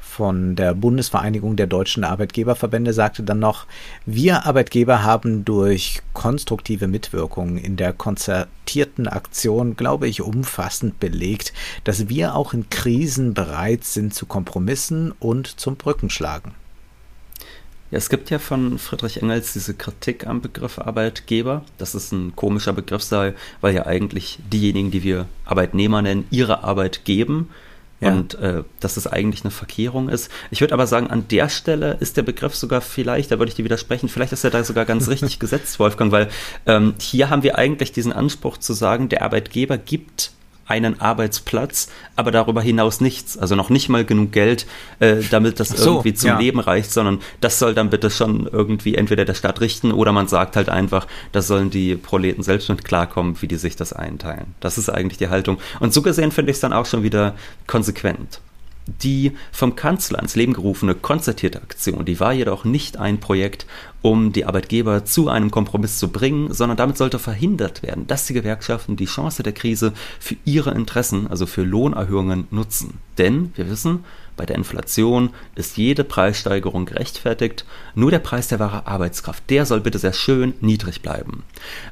von 0.00 0.56
der 0.56 0.74
Bundesvereinigung 0.74 1.56
der 1.56 1.66
deutschen 1.66 2.04
Arbeitgeberverbände 2.04 2.92
sagte 2.92 3.22
dann 3.22 3.38
noch, 3.38 3.66
wir 4.06 4.44
Arbeitgeber 4.44 5.02
haben 5.02 5.44
durch 5.44 6.00
konstruktive 6.14 6.88
Mitwirkung 6.88 7.56
in 7.58 7.76
der 7.76 7.92
konzertierten 7.92 9.06
Aktion, 9.06 9.76
glaube 9.76 10.08
ich, 10.08 10.22
umfassend 10.22 10.98
belegt, 11.00 11.52
dass 11.84 12.08
wir 12.08 12.34
auch 12.34 12.52
in 12.54 12.68
Krisen 12.70 13.34
bereit 13.34 13.84
sind 13.84 14.12
zu 14.12 14.26
Kompromissen 14.26 15.12
und 15.20 15.46
zum 15.46 15.76
Brückenschlagen. 15.76 16.59
Ja, 17.90 17.98
es 17.98 18.08
gibt 18.08 18.30
ja 18.30 18.38
von 18.38 18.78
Friedrich 18.78 19.20
Engels 19.20 19.52
diese 19.52 19.74
Kritik 19.74 20.26
am 20.26 20.40
Begriff 20.40 20.78
Arbeitgeber. 20.78 21.64
Das 21.76 21.96
ist 21.96 22.12
ein 22.12 22.36
komischer 22.36 22.72
Begriff 22.72 23.02
sei, 23.02 23.34
weil 23.60 23.74
ja 23.74 23.86
eigentlich 23.86 24.38
diejenigen, 24.52 24.92
die 24.92 25.02
wir 25.02 25.26
Arbeitnehmer 25.44 26.00
nennen, 26.00 26.26
ihre 26.30 26.62
Arbeit 26.62 27.04
geben. 27.04 27.50
Ja. 28.00 28.12
Und 28.12 28.34
äh, 28.36 28.62
dass 28.78 28.96
es 28.96 29.06
eigentlich 29.06 29.44
eine 29.44 29.50
Verkehrung 29.50 30.08
ist. 30.08 30.30
Ich 30.50 30.62
würde 30.62 30.72
aber 30.72 30.86
sagen, 30.86 31.08
an 31.08 31.28
der 31.28 31.50
Stelle 31.50 31.98
ist 32.00 32.16
der 32.16 32.22
Begriff 32.22 32.54
sogar 32.54 32.80
vielleicht, 32.80 33.30
da 33.30 33.38
würde 33.38 33.50
ich 33.50 33.56
dir 33.56 33.64
widersprechen, 33.64 34.08
vielleicht 34.08 34.32
ist 34.32 34.42
er 34.42 34.50
da 34.50 34.64
sogar 34.64 34.86
ganz 34.86 35.08
richtig 35.10 35.38
gesetzt, 35.38 35.78
Wolfgang, 35.78 36.10
weil 36.10 36.30
ähm, 36.64 36.94
hier 36.98 37.28
haben 37.28 37.42
wir 37.42 37.58
eigentlich 37.58 37.92
diesen 37.92 38.12
Anspruch 38.12 38.56
zu 38.56 38.72
sagen, 38.72 39.10
der 39.10 39.20
Arbeitgeber 39.20 39.76
gibt 39.76 40.30
einen 40.70 41.00
Arbeitsplatz, 41.00 41.88
aber 42.16 42.30
darüber 42.30 42.62
hinaus 42.62 43.00
nichts. 43.00 43.36
Also 43.36 43.56
noch 43.56 43.70
nicht 43.70 43.88
mal 43.88 44.04
genug 44.04 44.32
Geld, 44.32 44.66
äh, 45.00 45.16
damit 45.30 45.60
das 45.60 45.68
so, 45.68 45.90
irgendwie 45.90 46.14
zum 46.14 46.28
ja. 46.28 46.38
Leben 46.38 46.60
reicht, 46.60 46.92
sondern 46.92 47.18
das 47.40 47.58
soll 47.58 47.74
dann 47.74 47.90
bitte 47.90 48.10
schon 48.10 48.48
irgendwie 48.50 48.94
entweder 48.94 49.24
der 49.24 49.34
Staat 49.34 49.60
richten 49.60 49.92
oder 49.92 50.12
man 50.12 50.28
sagt 50.28 50.56
halt 50.56 50.68
einfach, 50.68 51.06
da 51.32 51.42
sollen 51.42 51.70
die 51.70 51.96
Proleten 51.96 52.42
selbst 52.42 52.68
mit 52.68 52.84
klarkommen, 52.84 53.40
wie 53.42 53.48
die 53.48 53.56
sich 53.56 53.76
das 53.76 53.92
einteilen. 53.92 54.54
Das 54.60 54.78
ist 54.78 54.88
eigentlich 54.88 55.18
die 55.18 55.28
Haltung. 55.28 55.58
Und 55.80 55.92
so 55.92 56.02
gesehen 56.02 56.30
finde 56.30 56.52
ich 56.52 56.56
es 56.56 56.60
dann 56.60 56.72
auch 56.72 56.86
schon 56.86 57.02
wieder 57.02 57.34
konsequent. 57.66 58.40
Die 59.02 59.32
vom 59.52 59.76
Kanzler 59.76 60.20
ins 60.20 60.36
Leben 60.36 60.52
gerufene 60.52 60.94
konzertierte 60.94 61.62
Aktion, 61.62 62.04
die 62.04 62.20
war 62.20 62.32
jedoch 62.32 62.64
nicht 62.64 62.96
ein 62.96 63.20
Projekt, 63.20 63.66
um 64.02 64.32
die 64.32 64.44
Arbeitgeber 64.44 65.04
zu 65.04 65.28
einem 65.28 65.50
Kompromiss 65.50 65.98
zu 65.98 66.08
bringen, 66.08 66.52
sondern 66.52 66.76
damit 66.76 66.96
sollte 66.96 67.18
verhindert 67.18 67.82
werden, 67.82 68.06
dass 68.06 68.26
die 68.26 68.34
Gewerkschaften 68.34 68.96
die 68.96 69.06
Chance 69.06 69.42
der 69.42 69.52
Krise 69.52 69.92
für 70.18 70.36
ihre 70.44 70.72
Interessen, 70.72 71.26
also 71.28 71.46
für 71.46 71.62
Lohnerhöhungen, 71.62 72.46
nutzen. 72.50 72.98
Denn 73.18 73.52
wir 73.56 73.68
wissen, 73.68 74.04
bei 74.40 74.46
der 74.46 74.56
Inflation 74.56 75.34
ist 75.54 75.76
jede 75.76 76.02
Preissteigerung 76.02 76.86
gerechtfertigt, 76.86 77.66
nur 77.94 78.10
der 78.10 78.20
Preis 78.20 78.48
der 78.48 78.58
wahre 78.58 78.86
Arbeitskraft, 78.86 79.42
der 79.50 79.66
soll 79.66 79.82
bitte 79.82 79.98
sehr 79.98 80.14
schön 80.14 80.54
niedrig 80.62 81.02
bleiben. 81.02 81.42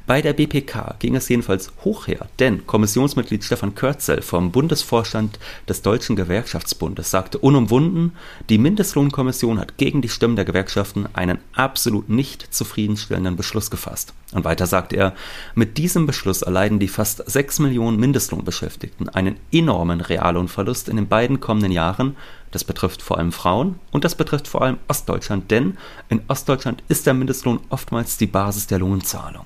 Bei 0.07 0.23
der 0.23 0.33
BPK 0.33 0.95
ging 0.97 1.15
es 1.15 1.29
jedenfalls 1.29 1.71
hoch 1.85 2.07
her, 2.07 2.27
denn 2.39 2.65
Kommissionsmitglied 2.65 3.43
Stefan 3.43 3.75
Körzel 3.75 4.23
vom 4.23 4.51
Bundesvorstand 4.51 5.37
des 5.67 5.83
Deutschen 5.83 6.15
Gewerkschaftsbundes 6.15 7.11
sagte 7.11 7.37
unumwunden, 7.37 8.13
die 8.49 8.57
Mindestlohnkommission 8.57 9.59
hat 9.59 9.77
gegen 9.77 10.01
die 10.01 10.09
Stimmen 10.09 10.35
der 10.35 10.45
Gewerkschaften 10.45 11.07
einen 11.13 11.37
absolut 11.53 12.09
nicht 12.09 12.51
zufriedenstellenden 12.51 13.35
Beschluss 13.35 13.69
gefasst. 13.69 14.15
Und 14.31 14.43
weiter 14.43 14.67
sagt 14.67 14.93
er, 14.93 15.13
mit 15.55 15.77
diesem 15.77 16.05
Beschluss 16.05 16.43
erleiden 16.43 16.79
die 16.79 16.87
fast 16.87 17.23
6 17.29 17.59
Millionen 17.59 17.99
Mindestlohnbeschäftigten 17.99 19.09
einen 19.09 19.37
enormen 19.51 20.01
Reallohnverlust 20.01 20.87
in 20.87 20.97
den 20.97 21.07
beiden 21.07 21.39
kommenden 21.39 21.71
Jahren. 21.71 22.15
Das 22.51 22.63
betrifft 22.63 23.01
vor 23.01 23.17
allem 23.17 23.31
Frauen 23.31 23.79
und 23.91 24.03
das 24.03 24.15
betrifft 24.15 24.47
vor 24.47 24.61
allem 24.61 24.77
Ostdeutschland, 24.87 25.51
denn 25.51 25.77
in 26.09 26.21
Ostdeutschland 26.27 26.83
ist 26.87 27.05
der 27.05 27.13
Mindestlohn 27.13 27.59
oftmals 27.69 28.17
die 28.17 28.27
Basis 28.27 28.67
der 28.67 28.79
Lohnzahlung. 28.79 29.45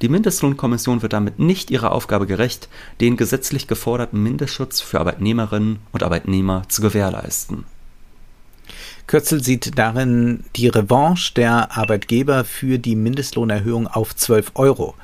Die 0.00 0.08
Mindestlohnkommission 0.08 1.02
wird 1.02 1.12
damit 1.12 1.38
nicht 1.38 1.70
ihrer 1.70 1.92
Aufgabe 1.92 2.26
gerecht, 2.26 2.68
den 3.00 3.16
gesetzlich 3.16 3.66
geforderten 3.66 4.22
Mindestschutz 4.22 4.80
für 4.80 5.00
Arbeitnehmerinnen 5.00 5.80
und 5.92 6.02
Arbeitnehmer 6.02 6.62
zu 6.68 6.82
gewährleisten. 6.82 7.64
Kürzel 9.06 9.42
sieht 9.42 9.78
darin 9.78 10.44
die 10.54 10.68
Revanche 10.68 11.32
der 11.34 11.76
Arbeitgeber 11.76 12.44
für 12.44 12.78
die 12.78 12.94
Mindestlohnerhöhung 12.94 13.88
auf 13.88 14.14
12 14.14 14.52
Euro. 14.54 14.94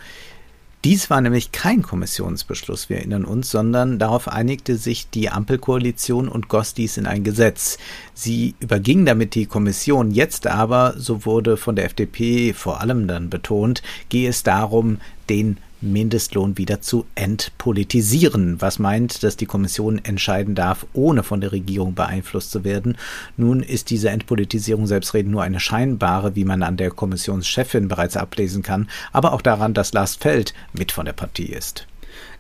Dies 0.85 1.09
war 1.09 1.23
nämlich 1.23 1.51
kein 1.51 1.81
Kommissionsbeschluss, 1.81 2.91
wir 2.91 2.99
erinnern 2.99 3.25
uns, 3.25 3.51
sondern 3.51 3.99
darauf 3.99 4.29
einigte 4.29 4.77
sich 4.77 5.09
die 5.09 5.31
Ampelkoalition 5.31 6.29
und 6.29 6.49
goss 6.49 6.75
dies 6.75 6.99
in 6.99 7.07
ein 7.07 7.25
Gesetz. 7.25 7.79
Sie 8.13 8.55
überging 8.61 9.07
damit 9.07 9.35
die 9.35 9.47
Kommission. 9.47 10.11
Jetzt 10.11 10.47
aber, 10.47 10.93
so 10.99 11.25
wurde 11.25 11.57
von 11.57 11.75
der 11.75 11.87
FDP 11.87 12.53
vor 12.53 12.83
allem 12.83 13.09
dann 13.09 13.31
betont, 13.31 13.83
gehe 14.11 14.29
es 14.29 14.43
darum, 14.43 14.99
den 15.31 15.57
Mindestlohn 15.85 16.59
wieder 16.59 16.81
zu 16.81 17.07
entpolitisieren, 17.15 18.61
was 18.61 18.79
meint, 18.79 19.23
dass 19.23 19.37
die 19.37 19.47
Kommission 19.47 19.99
entscheiden 20.05 20.55
darf, 20.55 20.87
ohne 20.93 21.23
von 21.23 21.41
der 21.41 21.53
Regierung 21.53 21.95
beeinflusst 21.95 22.51
zu 22.51 22.65
werden. 22.65 22.97
Nun 23.37 23.61
ist 23.61 23.91
diese 23.91 24.11
Entpolitisierung 24.11 24.87
selbstredend 24.87 25.31
nur 25.31 25.43
eine 25.43 25.61
scheinbare, 25.61 26.35
wie 26.35 26.45
man 26.45 26.63
an 26.63 26.77
der 26.77 26.91
Kommissionschefin 26.91 27.89
bereits 27.89 28.17
ablesen 28.17 28.63
kann, 28.63 28.89
aber 29.13 29.33
auch 29.33 29.43
daran, 29.43 29.75
dass 29.75 29.93
Lars 29.93 30.17
Feld 30.17 30.55
mit 30.73 30.93
von 30.93 31.07
der 31.07 31.13
Partie 31.13 31.47
ist. 31.47 31.87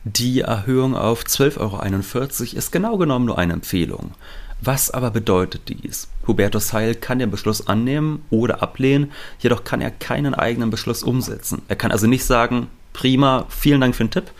Die 0.04 0.40
Erhöhung 0.40 0.94
auf 0.94 1.24
12,41 1.24 2.40
Euro 2.40 2.58
ist 2.58 2.72
genau 2.72 2.98
genommen 2.98 3.26
nur 3.26 3.38
eine 3.38 3.54
Empfehlung. 3.54 4.12
Was 4.60 4.90
aber 4.90 5.10
bedeutet 5.10 5.68
dies? 5.68 6.08
Hubertus 6.26 6.72
Heil 6.72 6.94
kann 6.94 7.18
den 7.18 7.30
Beschluss 7.30 7.66
annehmen 7.66 8.24
oder 8.30 8.62
ablehnen, 8.62 9.12
jedoch 9.38 9.64
kann 9.64 9.80
er 9.80 9.90
keinen 9.90 10.34
eigenen 10.34 10.70
Beschluss 10.70 11.02
umsetzen. 11.02 11.62
Er 11.68 11.76
kann 11.76 11.92
also 11.92 12.06
nicht 12.06 12.24
sagen, 12.24 12.68
prima, 12.94 13.44
vielen 13.50 13.82
Dank 13.82 13.94
für 13.94 14.04
den 14.04 14.10
Tipp, 14.10 14.30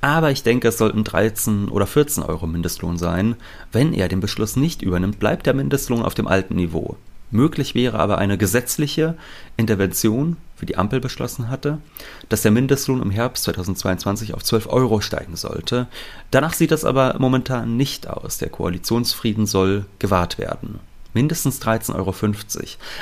aber 0.00 0.32
ich 0.32 0.42
denke, 0.42 0.68
es 0.68 0.78
sollten 0.78 1.04
13 1.04 1.68
oder 1.68 1.86
14 1.86 2.24
Euro 2.24 2.46
Mindestlohn 2.46 2.98
sein. 2.98 3.36
Wenn 3.70 3.92
er 3.92 4.08
den 4.08 4.20
Beschluss 4.20 4.56
nicht 4.56 4.82
übernimmt, 4.82 5.20
bleibt 5.20 5.46
der 5.46 5.54
Mindestlohn 5.54 6.02
auf 6.02 6.14
dem 6.14 6.26
alten 6.26 6.56
Niveau. 6.56 6.96
Möglich 7.30 7.76
wäre 7.76 8.00
aber 8.00 8.18
eine 8.18 8.38
gesetzliche 8.38 9.16
Intervention, 9.56 10.36
wie 10.58 10.66
die 10.66 10.76
Ampel 10.76 11.00
beschlossen 11.00 11.48
hatte, 11.48 11.78
dass 12.28 12.42
der 12.42 12.50
Mindestlohn 12.50 13.02
im 13.02 13.12
Herbst 13.12 13.44
2022 13.44 14.34
auf 14.34 14.42
12 14.42 14.66
Euro 14.68 15.00
steigen 15.00 15.36
sollte. 15.36 15.86
Danach 16.32 16.54
sieht 16.54 16.72
das 16.72 16.84
aber 16.84 17.16
momentan 17.18 17.76
nicht 17.76 18.08
aus. 18.08 18.38
Der 18.38 18.48
Koalitionsfrieden 18.48 19.46
soll 19.46 19.86
gewahrt 20.00 20.38
werden. 20.38 20.80
Mindestens 21.14 21.60
13,50 21.62 21.94
Euro, 21.96 22.14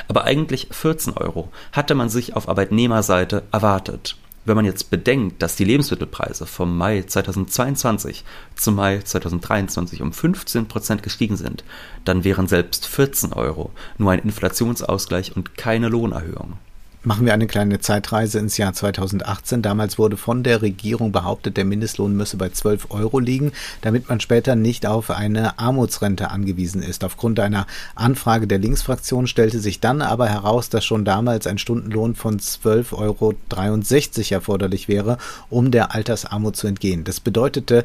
aber 0.08 0.24
eigentlich 0.24 0.68
14 0.70 1.14
Euro 1.14 1.50
hatte 1.72 1.94
man 1.94 2.08
sich 2.08 2.36
auf 2.36 2.48
Arbeitnehmerseite 2.48 3.44
erwartet. 3.50 4.16
Wenn 4.48 4.56
man 4.56 4.64
jetzt 4.64 4.88
bedenkt, 4.88 5.42
dass 5.42 5.56
die 5.56 5.64
Lebensmittelpreise 5.64 6.46
vom 6.46 6.74
Mai 6.74 7.02
2022 7.02 8.24
zum 8.54 8.76
Mai 8.76 8.98
2023 8.98 10.00
um 10.00 10.10
15 10.10 10.68
Prozent 10.68 11.02
gestiegen 11.02 11.36
sind, 11.36 11.64
dann 12.06 12.24
wären 12.24 12.48
selbst 12.48 12.86
14 12.86 13.34
Euro 13.34 13.72
nur 13.98 14.12
ein 14.12 14.20
Inflationsausgleich 14.20 15.36
und 15.36 15.58
keine 15.58 15.90
Lohnerhöhung. 15.90 16.54
Machen 17.04 17.26
wir 17.26 17.32
eine 17.32 17.46
kleine 17.46 17.78
Zeitreise 17.78 18.40
ins 18.40 18.56
Jahr 18.56 18.72
2018. 18.72 19.62
Damals 19.62 19.98
wurde 19.98 20.16
von 20.16 20.42
der 20.42 20.62
Regierung 20.62 21.12
behauptet, 21.12 21.56
der 21.56 21.64
Mindestlohn 21.64 22.16
müsse 22.16 22.36
bei 22.36 22.48
12 22.48 22.90
Euro 22.90 23.20
liegen, 23.20 23.52
damit 23.82 24.08
man 24.08 24.18
später 24.18 24.56
nicht 24.56 24.84
auf 24.84 25.10
eine 25.10 25.60
Armutsrente 25.60 26.30
angewiesen 26.30 26.82
ist. 26.82 27.04
Aufgrund 27.04 27.38
einer 27.38 27.68
Anfrage 27.94 28.48
der 28.48 28.58
Linksfraktion 28.58 29.28
stellte 29.28 29.60
sich 29.60 29.78
dann 29.78 30.02
aber 30.02 30.28
heraus, 30.28 30.70
dass 30.70 30.84
schon 30.84 31.04
damals 31.04 31.46
ein 31.46 31.58
Stundenlohn 31.58 32.16
von 32.16 32.40
12,63 32.40 32.92
Euro 32.96 33.34
erforderlich 34.34 34.88
wäre, 34.88 35.18
um 35.50 35.70
der 35.70 35.94
Altersarmut 35.94 36.56
zu 36.56 36.66
entgehen. 36.66 37.04
Das 37.04 37.20
bedeutete, 37.20 37.84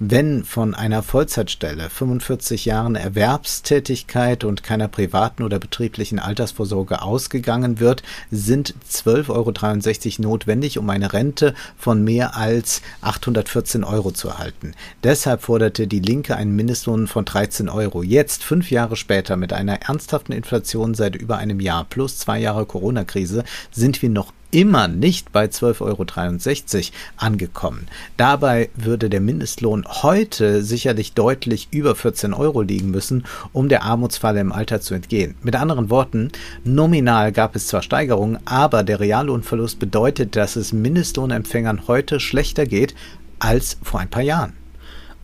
wenn 0.00 0.44
von 0.44 0.74
einer 0.74 1.02
Vollzeitstelle, 1.02 1.90
45 1.90 2.64
Jahren 2.66 2.94
Erwerbstätigkeit 2.94 4.44
und 4.44 4.62
keiner 4.62 4.86
privaten 4.86 5.42
oder 5.42 5.58
betrieblichen 5.58 6.20
Altersvorsorge 6.20 7.02
ausgegangen 7.02 7.80
wird, 7.80 8.04
sind 8.30 8.74
12,63 8.88 10.20
Euro 10.20 10.30
notwendig, 10.30 10.78
um 10.78 10.88
eine 10.88 11.12
Rente 11.12 11.54
von 11.76 12.04
mehr 12.04 12.36
als 12.36 12.82
814 13.00 13.82
Euro 13.82 14.12
zu 14.12 14.28
erhalten. 14.28 14.74
Deshalb 15.02 15.42
forderte 15.42 15.88
die 15.88 16.00
Linke 16.00 16.36
einen 16.36 16.54
Mindestlohn 16.54 17.08
von 17.08 17.24
13 17.24 17.68
Euro. 17.68 18.04
Jetzt, 18.04 18.44
fünf 18.44 18.70
Jahre 18.70 18.94
später, 18.94 19.36
mit 19.36 19.52
einer 19.52 19.82
ernsthaften 19.82 20.32
Inflation 20.32 20.94
seit 20.94 21.16
über 21.16 21.38
einem 21.38 21.58
Jahr 21.58 21.84
plus 21.84 22.18
zwei 22.18 22.38
Jahre 22.38 22.66
Corona-Krise, 22.66 23.42
sind 23.72 24.00
wir 24.00 24.10
noch 24.10 24.32
immer 24.50 24.88
nicht 24.88 25.32
bei 25.32 25.46
12,63 25.46 25.82
Euro 25.82 26.92
angekommen. 27.16 27.86
Dabei 28.16 28.70
würde 28.74 29.10
der 29.10 29.20
Mindestlohn 29.20 29.84
heute 29.86 30.62
sicherlich 30.62 31.12
deutlich 31.12 31.68
über 31.70 31.94
14 31.94 32.34
Euro 32.34 32.62
liegen 32.62 32.90
müssen, 32.90 33.24
um 33.52 33.68
der 33.68 33.82
Armutsfalle 33.82 34.40
im 34.40 34.52
Alter 34.52 34.80
zu 34.80 34.94
entgehen. 34.94 35.34
Mit 35.42 35.56
anderen 35.56 35.90
Worten, 35.90 36.30
nominal 36.64 37.32
gab 37.32 37.56
es 37.56 37.66
zwar 37.66 37.82
Steigerungen, 37.82 38.38
aber 38.44 38.82
der 38.82 39.00
Reallohnverlust 39.00 39.78
bedeutet, 39.78 40.36
dass 40.36 40.56
es 40.56 40.72
Mindestlohnempfängern 40.72 41.86
heute 41.88 42.20
schlechter 42.20 42.66
geht 42.66 42.94
als 43.38 43.78
vor 43.82 44.00
ein 44.00 44.10
paar 44.10 44.22
Jahren. 44.22 44.54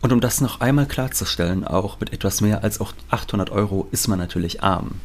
Und 0.01 0.13
um 0.13 0.21
das 0.21 0.39
noch 0.39 0.61
einmal 0.61 0.85
klarzustellen, 0.85 1.65
auch 1.65 1.99
mit 1.99 2.13
etwas 2.13 2.41
mehr 2.41 2.63
als 2.63 2.79
800 3.09 3.49
Euro 3.49 3.87
ist 3.91 4.07
man 4.07 4.19
natürlich 4.19 4.61
arm. 4.61 4.99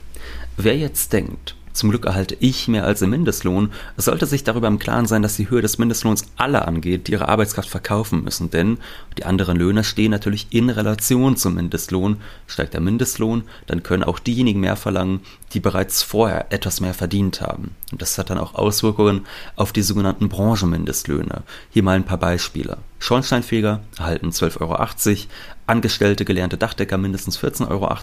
Wer 0.59 0.77
jetzt 0.77 1.15
denkt, 1.15 1.57
zum 1.73 1.91
Glück 1.91 2.07
erhalte 2.07 2.37
ich 2.41 2.69
mehr 2.69 2.85
als 2.85 3.03
im 3.03 3.11
Mindestlohn. 3.11 3.73
Es 3.97 4.07
sollte 4.07 4.27
sich 4.27 4.45
darüber 4.45 4.69
im 4.69 4.79
Klaren 4.79 5.07
sein, 5.07 5.23
dass 5.23 5.37
die 5.37 5.51
Höhe 5.51 5.63
des 5.63 5.79
Mindestlohns 5.79 6.27
alle 6.37 6.67
angeht, 6.67 7.07
die 7.07 7.13
ihre 7.13 7.29
Arbeitskraft 7.29 7.69
verkaufen 7.69 8.25
müssen, 8.25 8.51
denn 8.51 8.79
die 9.19 9.25
anderen 9.25 9.57
Löhne 9.57 9.85
stehen 9.85 10.11
natürlich 10.11 10.49
in 10.51 10.71
Relation 10.71 11.37
zum 11.37 11.55
Mindestlohn. 11.55 12.17
Steigt 12.47 12.75
der 12.75 12.81
Mindestlohn, 12.81 13.45
dann 13.67 13.83
können 13.83 14.05
auch 14.05 14.19
diejenigen 14.19 14.61
mehr 14.61 14.77
verlangen, 14.77 15.21
die 15.53 15.61
bereits 15.61 16.03
vorher 16.03 16.53
etwas 16.53 16.81
mehr 16.81 16.95
verdient 16.95 17.41
haben. 17.41 17.75
Und 17.93 18.03
das 18.03 18.19
hat 18.19 18.31
dann 18.31 18.39
auch 18.39 18.55
Auswirkungen 18.55 19.27
auf 19.57 19.73
die 19.73 19.83
sogenannten 19.83 20.29
Branchenmindestlöhne. 20.29 21.43
Hier 21.71 21.83
mal 21.83 21.97
ein 21.97 22.05
paar 22.05 22.19
Beispiele. 22.19 22.79
Schornsteinfeger 22.99 23.81
erhalten 23.99 24.31
12,80 24.31 24.61
Euro, 24.61 24.77
Angestellte 25.71 26.25
gelernte 26.25 26.59
Dachdecker 26.59 26.99
mindestens 26.99 27.39
14,80 27.39 27.71
Euro, 27.71 27.97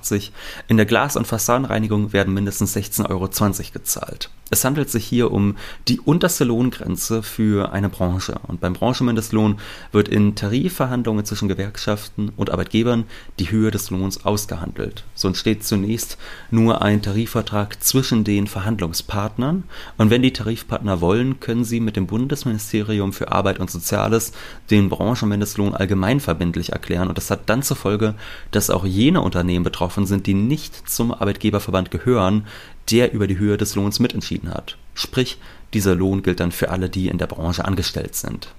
in 0.68 0.78
der 0.78 0.86
Glas- 0.86 1.18
und 1.18 1.28
Fassadenreinigung 1.28 2.14
werden 2.14 2.34
mindestens 2.34 2.76
16,20 2.76 3.10
Euro 3.10 3.30
gezahlt. 3.74 4.30
Es 4.50 4.64
handelt 4.64 4.90
sich 4.90 5.06
hier 5.06 5.32
um 5.32 5.58
die 5.90 6.00
unterste 6.00 6.46
Lohngrenze 6.46 7.22
für 7.22 7.74
eine 7.74 7.90
Branche. 7.90 8.40
Und 8.48 8.62
beim 8.62 8.74
Branchenmindestlohn 8.74 9.60
wird 9.92 10.08
in 10.08 10.36
Tarifverhandlungen 10.36 11.26
zwischen 11.26 11.50
Gewerkschaften 11.50 12.32
und 12.38 12.50
Arbeitgebern 12.50 13.04
die 13.40 13.52
Höhe 13.52 13.72
des 13.72 13.90
Lohns 13.90 14.24
ausgehandelt. 14.26 15.04
So 15.16 15.28
entsteht 15.28 15.66
zunächst 15.66 16.18
nur 16.50 16.82
ein 16.82 17.02
Tarifvertrag 17.02 17.84
zwischen 17.84 18.24
den 18.24 18.48
Verhandlungspartnern. 18.48 19.64
Und 19.98 20.10
wenn 20.12 20.22
die 20.22 20.32
Tarifpartner 20.32 21.02
wollen, 21.02 21.42
können 21.42 21.66
sie 21.66 21.82
mit 21.82 21.98
dem 21.98 22.08
Bundesministerium 22.08 23.12
für 23.12 23.34
Arbeit 23.34 23.60
und 23.60 23.70
Soziales 23.70 24.32
den 24.72 24.88
Branchenmindestlohn 24.88 25.76
allgemeinverbindlich 25.76 26.72
erklären. 26.72 27.10
Und 27.10 27.18
das 27.18 27.30
hat 27.30 27.50
dann 27.50 27.64
zur 27.64 27.76
Folge, 27.76 28.16
dass 28.52 28.70
auch 28.70 28.86
jene 28.86 29.22
Unternehmen 29.22 29.66
betroffen 29.66 30.06
sind, 30.06 30.26
die 30.26 30.34
nicht 30.34 30.90
zum 30.90 31.12
Arbeitgeberverband 31.12 31.92
gehören, 31.92 32.46
der 32.89 33.13
über 33.13 33.28
die 33.28 33.38
Höhe 33.38 33.58
des 33.58 33.76
Lohns 33.76 34.00
mitentschieden 34.00 34.54
hat. 34.54 34.78
Sprich, 34.93 35.38
dieser 35.73 35.95
Lohn 35.95 36.23
gilt 36.23 36.39
dann 36.39 36.52
für 36.52 36.69
alle, 36.69 36.89
die 36.89 37.08
in 37.08 37.17
der 37.17 37.28
Branche 37.28 37.65
angestellt 37.65 38.15
sind. 38.15 38.54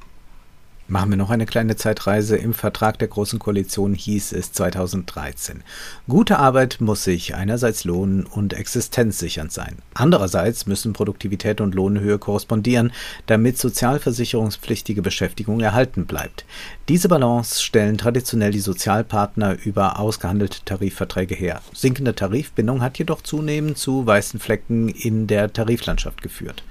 Machen 0.91 1.11
wir 1.11 1.19
noch 1.19 1.29
eine 1.29 1.45
kleine 1.45 1.77
Zeitreise. 1.77 2.39
Im 2.39 2.55
Vertrag 2.55 2.99
der 2.99 3.09
Großen 3.09 3.39
Koalition 3.39 3.93
hieß 3.93 4.33
es 4.33 4.53
2013. 4.53 5.63
Gute 6.09 6.39
Arbeit 6.39 6.79
muss 6.81 7.05
sich 7.05 7.35
einerseits 7.35 7.85
lohnen 7.85 8.25
und 8.25 8.55
existenzsichernd 8.55 9.53
sein. 9.53 9.77
Andererseits 9.93 10.65
müssen 10.65 10.95
Produktivität 10.95 11.61
und 11.61 11.75
Lohnhöhe 11.75 12.17
korrespondieren, 12.17 12.91
damit 13.27 13.59
sozialversicherungspflichtige 13.59 15.03
Beschäftigung 15.03 15.61
erhalten 15.61 16.07
bleibt. 16.07 16.47
Diese 16.89 17.11
Balance 17.11 17.63
stellen 17.63 17.99
traditionell 17.99 18.53
die 18.53 18.61
Sozialpartner 18.61 19.59
über 19.63 19.99
ausgehandelte 19.99 20.65
Tarifverträge 20.65 21.35
her. 21.35 21.61
Sinkende 21.75 22.15
Tarifbindung 22.15 22.81
hat 22.81 22.99
jedoch 22.99 23.21
zunehmend 23.21 23.77
zu 23.77 24.07
weißen 24.07 24.41
Flecken 24.41 24.89
in 24.89 25.27
der 25.27 25.53
Tariflandschaft 25.53 26.23
geführt. 26.23 26.63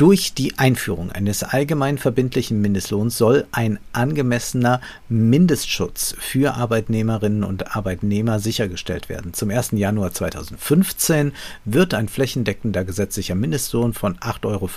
Durch 0.00 0.32
die 0.32 0.58
Einführung 0.58 1.12
eines 1.12 1.42
allgemein 1.42 1.98
verbindlichen 1.98 2.62
Mindestlohns 2.62 3.18
soll 3.18 3.46
ein 3.52 3.78
angemessener 3.92 4.80
Mindestschutz 5.10 6.14
für 6.18 6.54
Arbeitnehmerinnen 6.54 7.44
und 7.44 7.76
Arbeitnehmer 7.76 8.40
sichergestellt 8.40 9.10
werden. 9.10 9.34
Zum 9.34 9.50
1. 9.50 9.72
Januar 9.72 10.14
2015 10.14 11.32
wird 11.66 11.92
ein 11.92 12.08
flächendeckender 12.08 12.86
gesetzlicher 12.86 13.34
Mindestlohn 13.34 13.92
von 13.92 14.16
8,50 14.16 14.46
Euro 14.46 14.70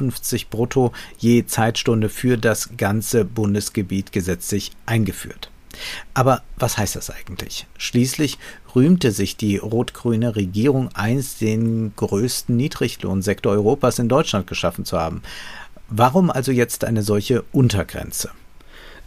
brutto 0.50 0.92
je 1.18 1.46
Zeitstunde 1.46 2.10
für 2.10 2.38
das 2.38 2.76
ganze 2.76 3.24
Bundesgebiet 3.24 4.12
gesetzlich 4.12 4.74
eingeführt. 4.86 5.53
Aber 6.14 6.42
was 6.58 6.78
heißt 6.78 6.96
das 6.96 7.10
eigentlich? 7.10 7.68
Schließlich 7.78 8.38
rühmte 8.76 9.12
sich 9.12 9.38
die 9.38 9.58
rot-grüne 9.58 10.36
Regierung 10.36 10.90
einst 10.94 11.42
den 11.42 11.94
größten 11.96 12.56
Niedriglohnsektor 12.56 13.52
Europas 13.52 14.00
in 14.00 14.10
Deutschland 14.10 14.48
geschaffen 14.48 14.86
zu 14.86 15.00
haben. 15.00 15.22
Warum 15.90 16.30
also 16.32 16.52
jetzt 16.52 16.86
eine 16.86 17.04
solche 17.04 17.44
Untergrenze? 17.52 18.32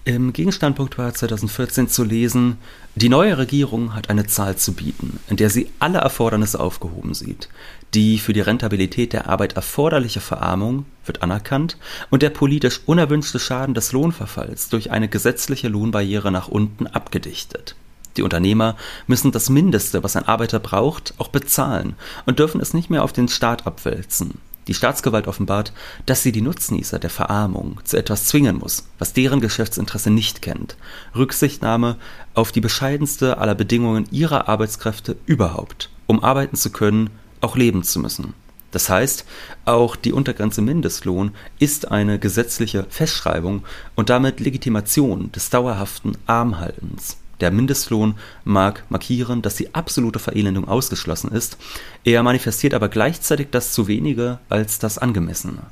Im 0.06 0.32
Gegenstandpunkt 0.32 0.98
war 0.98 1.12
2014 1.12 1.88
zu 1.88 2.04
lesen, 2.04 2.58
die 2.94 3.08
neue 3.08 3.38
Regierung 3.38 3.92
hat 3.92 4.08
eine 4.08 4.24
Zahl 4.26 4.54
zu 4.54 4.72
bieten, 4.72 5.18
in 5.28 5.36
der 5.36 5.50
sie 5.50 5.72
alle 5.80 5.98
Erfordernisse 5.98 6.60
aufgehoben 6.60 7.12
sieht. 7.12 7.48
Die 7.96 8.18
für 8.18 8.34
die 8.34 8.42
Rentabilität 8.42 9.14
der 9.14 9.26
Arbeit 9.26 9.54
erforderliche 9.54 10.20
Verarmung 10.20 10.84
wird 11.06 11.22
anerkannt 11.22 11.78
und 12.10 12.20
der 12.20 12.28
politisch 12.28 12.82
unerwünschte 12.84 13.38
Schaden 13.38 13.74
des 13.74 13.92
Lohnverfalls 13.92 14.68
durch 14.68 14.90
eine 14.90 15.08
gesetzliche 15.08 15.68
Lohnbarriere 15.68 16.30
nach 16.30 16.48
unten 16.48 16.86
abgedichtet. 16.86 17.74
Die 18.18 18.22
Unternehmer 18.22 18.76
müssen 19.06 19.32
das 19.32 19.48
Mindeste, 19.48 20.04
was 20.04 20.14
ein 20.14 20.28
Arbeiter 20.28 20.58
braucht, 20.58 21.14
auch 21.16 21.28
bezahlen 21.28 21.94
und 22.26 22.38
dürfen 22.38 22.60
es 22.60 22.74
nicht 22.74 22.90
mehr 22.90 23.02
auf 23.02 23.14
den 23.14 23.28
Staat 23.28 23.66
abwälzen. 23.66 24.42
Die 24.68 24.74
Staatsgewalt 24.74 25.26
offenbart, 25.26 25.72
dass 26.04 26.22
sie 26.22 26.32
die 26.32 26.42
Nutznießer 26.42 26.98
der 26.98 27.08
Verarmung 27.08 27.80
zu 27.84 27.96
etwas 27.96 28.26
zwingen 28.26 28.58
muss, 28.58 28.88
was 28.98 29.14
deren 29.14 29.40
Geschäftsinteresse 29.40 30.10
nicht 30.10 30.42
kennt. 30.42 30.76
Rücksichtnahme 31.14 31.96
auf 32.34 32.52
die 32.52 32.60
bescheidenste 32.60 33.38
aller 33.38 33.54
Bedingungen 33.54 34.06
ihrer 34.10 34.50
Arbeitskräfte 34.50 35.16
überhaupt, 35.24 35.88
um 36.06 36.22
arbeiten 36.22 36.56
zu 36.56 36.68
können, 36.68 37.08
auch 37.46 37.56
leben 37.56 37.84
zu 37.84 38.00
müssen. 38.00 38.34
Das 38.72 38.90
heißt, 38.90 39.24
auch 39.64 39.96
die 39.96 40.12
Untergrenze 40.12 40.60
Mindestlohn 40.60 41.30
ist 41.58 41.90
eine 41.90 42.18
gesetzliche 42.18 42.84
Festschreibung 42.90 43.64
und 43.94 44.10
damit 44.10 44.40
Legitimation 44.40 45.30
des 45.32 45.48
dauerhaften 45.48 46.18
Armhaltens. 46.26 47.16
Der 47.40 47.50
Mindestlohn 47.50 48.16
mag 48.44 48.84
markieren, 48.88 49.42
dass 49.42 49.54
die 49.56 49.74
absolute 49.74 50.18
Verelendung 50.18 50.66
ausgeschlossen 50.66 51.30
ist, 51.32 51.56
er 52.04 52.22
manifestiert 52.22 52.74
aber 52.74 52.88
gleichzeitig 52.88 53.48
das 53.50 53.72
zu 53.72 53.88
wenige 53.88 54.40
als 54.48 54.78
das 54.78 54.98
angemessene. 54.98 55.62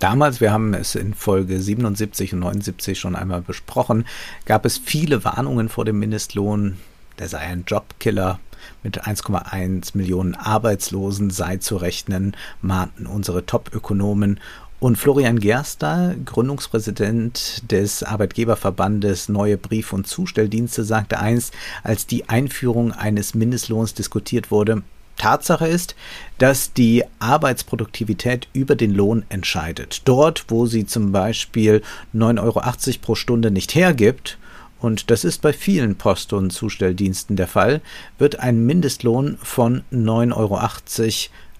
Damals, 0.00 0.40
wir 0.40 0.52
haben 0.52 0.74
es 0.74 0.94
in 0.94 1.14
Folge 1.14 1.60
77 1.60 2.32
und 2.34 2.40
79 2.40 2.98
schon 2.98 3.16
einmal 3.16 3.42
besprochen, 3.42 4.06
gab 4.44 4.66
es 4.66 4.78
viele 4.78 5.24
Warnungen 5.24 5.68
vor 5.68 5.84
dem 5.84 5.98
Mindestlohn. 5.98 6.78
Der 7.18 7.28
sei 7.28 7.38
ein 7.38 7.64
Jobkiller. 7.66 8.40
Mit 8.82 9.04
1,1 9.04 9.96
Millionen 9.96 10.34
Arbeitslosen 10.34 11.30
sei 11.30 11.56
zu 11.58 11.76
rechnen, 11.76 12.36
mahnten 12.60 13.06
unsere 13.06 13.46
Top-Ökonomen. 13.46 14.40
Und 14.80 14.96
Florian 14.96 15.38
Gerster, 15.38 16.14
Gründungspräsident 16.24 17.70
des 17.70 18.02
Arbeitgeberverbandes 18.02 19.28
Neue 19.28 19.56
Brief- 19.56 19.92
und 19.92 20.06
Zustelldienste, 20.06 20.84
sagte 20.84 21.18
einst, 21.18 21.54
als 21.82 22.06
die 22.06 22.28
Einführung 22.28 22.92
eines 22.92 23.34
Mindestlohns 23.34 23.94
diskutiert 23.94 24.50
wurde, 24.50 24.82
Tatsache 25.16 25.66
ist, 25.66 25.94
dass 26.38 26.72
die 26.72 27.04
Arbeitsproduktivität 27.18 28.48
über 28.52 28.74
den 28.74 28.92
Lohn 28.92 29.24
entscheidet. 29.28 30.02
Dort, 30.04 30.44
wo 30.48 30.66
sie 30.66 30.86
zum 30.86 31.12
Beispiel 31.12 31.82
9,80 32.14 32.40
Euro 32.42 32.60
pro 33.00 33.14
Stunde 33.14 33.50
nicht 33.50 33.74
hergibt, 33.74 34.38
und 34.80 35.10
das 35.10 35.24
ist 35.24 35.42
bei 35.42 35.52
vielen 35.52 35.96
Post- 35.96 36.32
und 36.32 36.50
Zustelldiensten 36.50 37.36
der 37.36 37.48
Fall, 37.48 37.80
wird 38.18 38.40
ein 38.40 38.64
Mindestlohn 38.66 39.38
von 39.42 39.82
9,80 39.92 40.36
Euro 40.36 40.60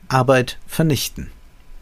Arbeit 0.08 0.58
vernichten. 0.66 1.30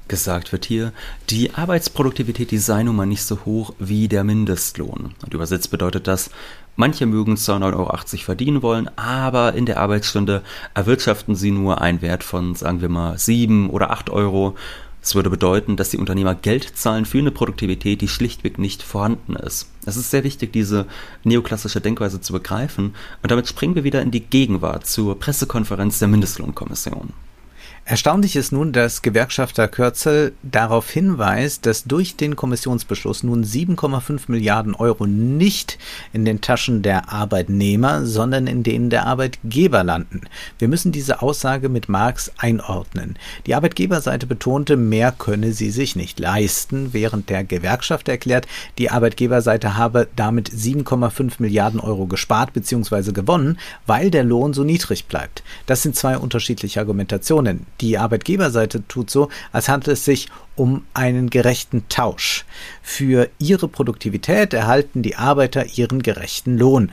Gesagt 0.09 0.53
wird 0.53 0.65
hier, 0.65 0.93
die 1.31 1.55
Arbeitsproduktivität, 1.55 2.51
die 2.51 2.59
sei 2.59 2.83
nun 2.83 2.97
mal 2.97 3.07
nicht 3.07 3.23
so 3.23 3.45
hoch 3.45 3.73
wie 3.79 4.09
der 4.09 4.25
Mindestlohn. 4.25 5.15
Und 5.25 5.35
übersetzt 5.35 5.71
bedeutet 5.71 6.07
das, 6.07 6.31
Manche 6.75 7.05
mögen 7.05 7.37
zwar 7.37 7.59
9,80 7.59 7.75
Euro 7.75 8.25
verdienen 8.25 8.63
wollen, 8.63 8.91
aber 8.97 9.53
in 9.53 9.67
der 9.67 9.79
Arbeitsstunde 9.79 10.43
erwirtschaften 10.73 11.35
sie 11.35 11.51
nur 11.51 11.83
einen 11.83 12.01
Wert 12.01 12.25
von, 12.25 12.55
sagen 12.55 12.81
wir 12.81 12.89
mal, 12.89 13.19
7 13.19 13.69
oder 13.69 13.91
8 13.91 14.09
Euro. 14.09 14.57
Das 15.03 15.17
würde 15.17 15.31
bedeuten, 15.31 15.77
dass 15.77 15.91
die 15.91 15.99
Unternehmer 15.99 16.37
Geld 16.37 16.77
zahlen 16.77 17.05
für 17.05 17.19
eine 17.19 17.33
Produktivität, 17.33 18.01
die 18.01 18.09
schlichtweg 18.09 18.59
nicht 18.59 18.85
vorhanden 18.85 19.35
ist. 19.35 19.69
Es 19.85 19.97
ist 19.97 20.13
sehr 20.13 20.23
wichtig, 20.23 20.53
diese 20.53 20.87
neoklassische 21.25 21.81
Denkweise 21.81 22.21
zu 22.21 22.33
begreifen. 22.33 22.95
Und 23.21 23.31
damit 23.31 23.49
springen 23.49 23.75
wir 23.75 23.83
wieder 23.83 24.01
in 24.01 24.13
die 24.13 24.21
Gegenwart 24.21 24.87
zur 24.87 25.19
Pressekonferenz 25.19 25.99
der 25.99 26.07
Mindestlohnkommission. 26.07 27.13
Erstaunlich 27.85 28.37
ist 28.37 28.53
nun, 28.53 28.73
dass 28.73 29.03
Gewerkschafter 29.03 29.67
Kürzel 29.67 30.35
darauf 30.45 30.89
hinweist, 30.89 31.67
dass 31.67 31.83
durch 31.83 32.15
den 32.15 32.37
Kommissionsbeschluss 32.37 33.25
nun 33.25 33.45
7,5 33.45 34.23
Milliarden 34.29 34.77
Euro 34.77 35.09
nicht 35.09 35.79
in 36.13 36.25
den 36.25 36.41
Taschen 36.41 36.83
der 36.83 37.13
Arbeitnehmer, 37.13 38.07
sondern 38.07 38.47
in 38.47 38.63
denen 38.63 38.89
der 38.89 39.07
Arbeitgeber 39.07 39.83
landen. 39.83 40.23
Wir 40.61 40.69
müssen 40.69 40.93
diese 40.93 41.23
Aussage 41.23 41.69
mit 41.69 41.89
Marx 41.89 42.31
einordnen. 42.39 43.19
Die 43.47 43.55
Arbeitgeberseite 43.57 44.29
betonte, 44.29 44.77
mehr 44.77 45.11
könne 45.11 45.53
sie 45.53 45.71
sich 45.71 45.97
nicht 45.97 46.21
leisten, 46.21 46.93
während 46.93 47.31
der 47.31 47.43
Gewerkschaft 47.43 48.09
erklärt, 48.09 48.47
die 48.79 48.91
Arbeitgeberseite 48.91 49.77
habe 49.77 50.07
damit 50.15 50.49
7,5 50.51 51.35
Milliarden 51.41 51.81
Euro 51.81 52.07
gespart 52.07 52.53
bzw. 52.53 53.11
gewonnen, 53.11 53.59
weil 53.87 54.13
der 54.13 54.23
Lohn 54.23 54.55
so 54.55 54.63
niedrig 54.63 55.07
bleibt. 55.07 55.43
Das 55.67 55.83
sind 55.83 55.97
zwei 55.97 56.17
unterschiedliche 56.17 56.79
Argumentationen. 56.79 57.67
Die 57.81 57.99
Arbeitgeberseite 57.99 58.87
tut 58.87 59.11
so, 59.11 59.29
als 59.51 59.69
handelt 59.69 59.97
es 59.97 60.05
sich 60.05 60.29
um 60.55 60.85
einen 60.95 61.31
gerechten 61.31 61.89
Tausch. 61.89 62.45
Für 62.83 63.29
ihre 63.39 63.69
Produktivität 63.69 64.55
erhalten 64.55 65.03
die 65.03 65.17
Arbeiter 65.17 65.65
ihren 65.77 66.03
gerechten 66.03 66.59
Lohn. 66.59 66.93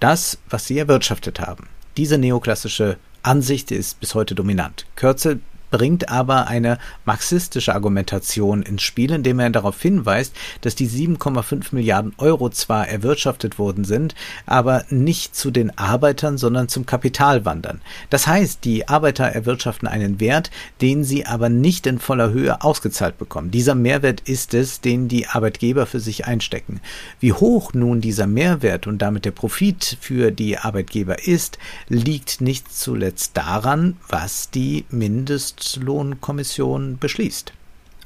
Das, 0.00 0.38
was 0.48 0.66
sie 0.66 0.78
erwirtschaftet 0.78 1.40
haben. 1.40 1.68
Diese 1.96 2.18
neoklassische 2.18 2.96
Ansicht 3.22 3.70
ist 3.70 4.00
bis 4.00 4.14
heute 4.14 4.34
dominant. 4.34 4.86
Kürzel 4.96 5.40
bringt 5.74 6.08
aber 6.08 6.46
eine 6.46 6.78
marxistische 7.04 7.74
Argumentation 7.74 8.62
ins 8.62 8.82
Spiel, 8.82 9.10
indem 9.10 9.40
er 9.40 9.50
darauf 9.50 9.82
hinweist, 9.82 10.32
dass 10.60 10.76
die 10.76 10.88
7,5 10.88 11.74
Milliarden 11.74 12.12
Euro 12.18 12.48
zwar 12.48 12.86
erwirtschaftet 12.86 13.58
worden 13.58 13.84
sind, 13.84 14.14
aber 14.46 14.84
nicht 14.90 15.34
zu 15.34 15.50
den 15.50 15.76
Arbeitern, 15.76 16.38
sondern 16.38 16.68
zum 16.68 16.86
Kapital 16.86 17.44
wandern. 17.44 17.80
Das 18.08 18.28
heißt, 18.28 18.64
die 18.64 18.86
Arbeiter 18.86 19.24
erwirtschaften 19.24 19.88
einen 19.88 20.20
Wert, 20.20 20.52
den 20.80 21.02
sie 21.02 21.26
aber 21.26 21.48
nicht 21.48 21.88
in 21.88 21.98
voller 21.98 22.30
Höhe 22.30 22.62
ausgezahlt 22.62 23.18
bekommen. 23.18 23.50
Dieser 23.50 23.74
Mehrwert 23.74 24.20
ist 24.20 24.54
es, 24.54 24.80
den 24.80 25.08
die 25.08 25.26
Arbeitgeber 25.26 25.86
für 25.86 25.98
sich 25.98 26.24
einstecken. 26.24 26.80
Wie 27.18 27.32
hoch 27.32 27.72
nun 27.74 28.00
dieser 28.00 28.28
Mehrwert 28.28 28.86
und 28.86 28.98
damit 28.98 29.24
der 29.24 29.32
Profit 29.32 29.98
für 30.00 30.30
die 30.30 30.56
Arbeitgeber 30.56 31.26
ist, 31.26 31.58
liegt 31.88 32.40
nicht 32.40 32.72
zuletzt 32.72 33.36
daran, 33.36 33.96
was 34.08 34.50
die 34.50 34.84
Mindest 34.90 35.63
Mindestlohnkommission 35.64 36.98
beschließt. 36.98 37.52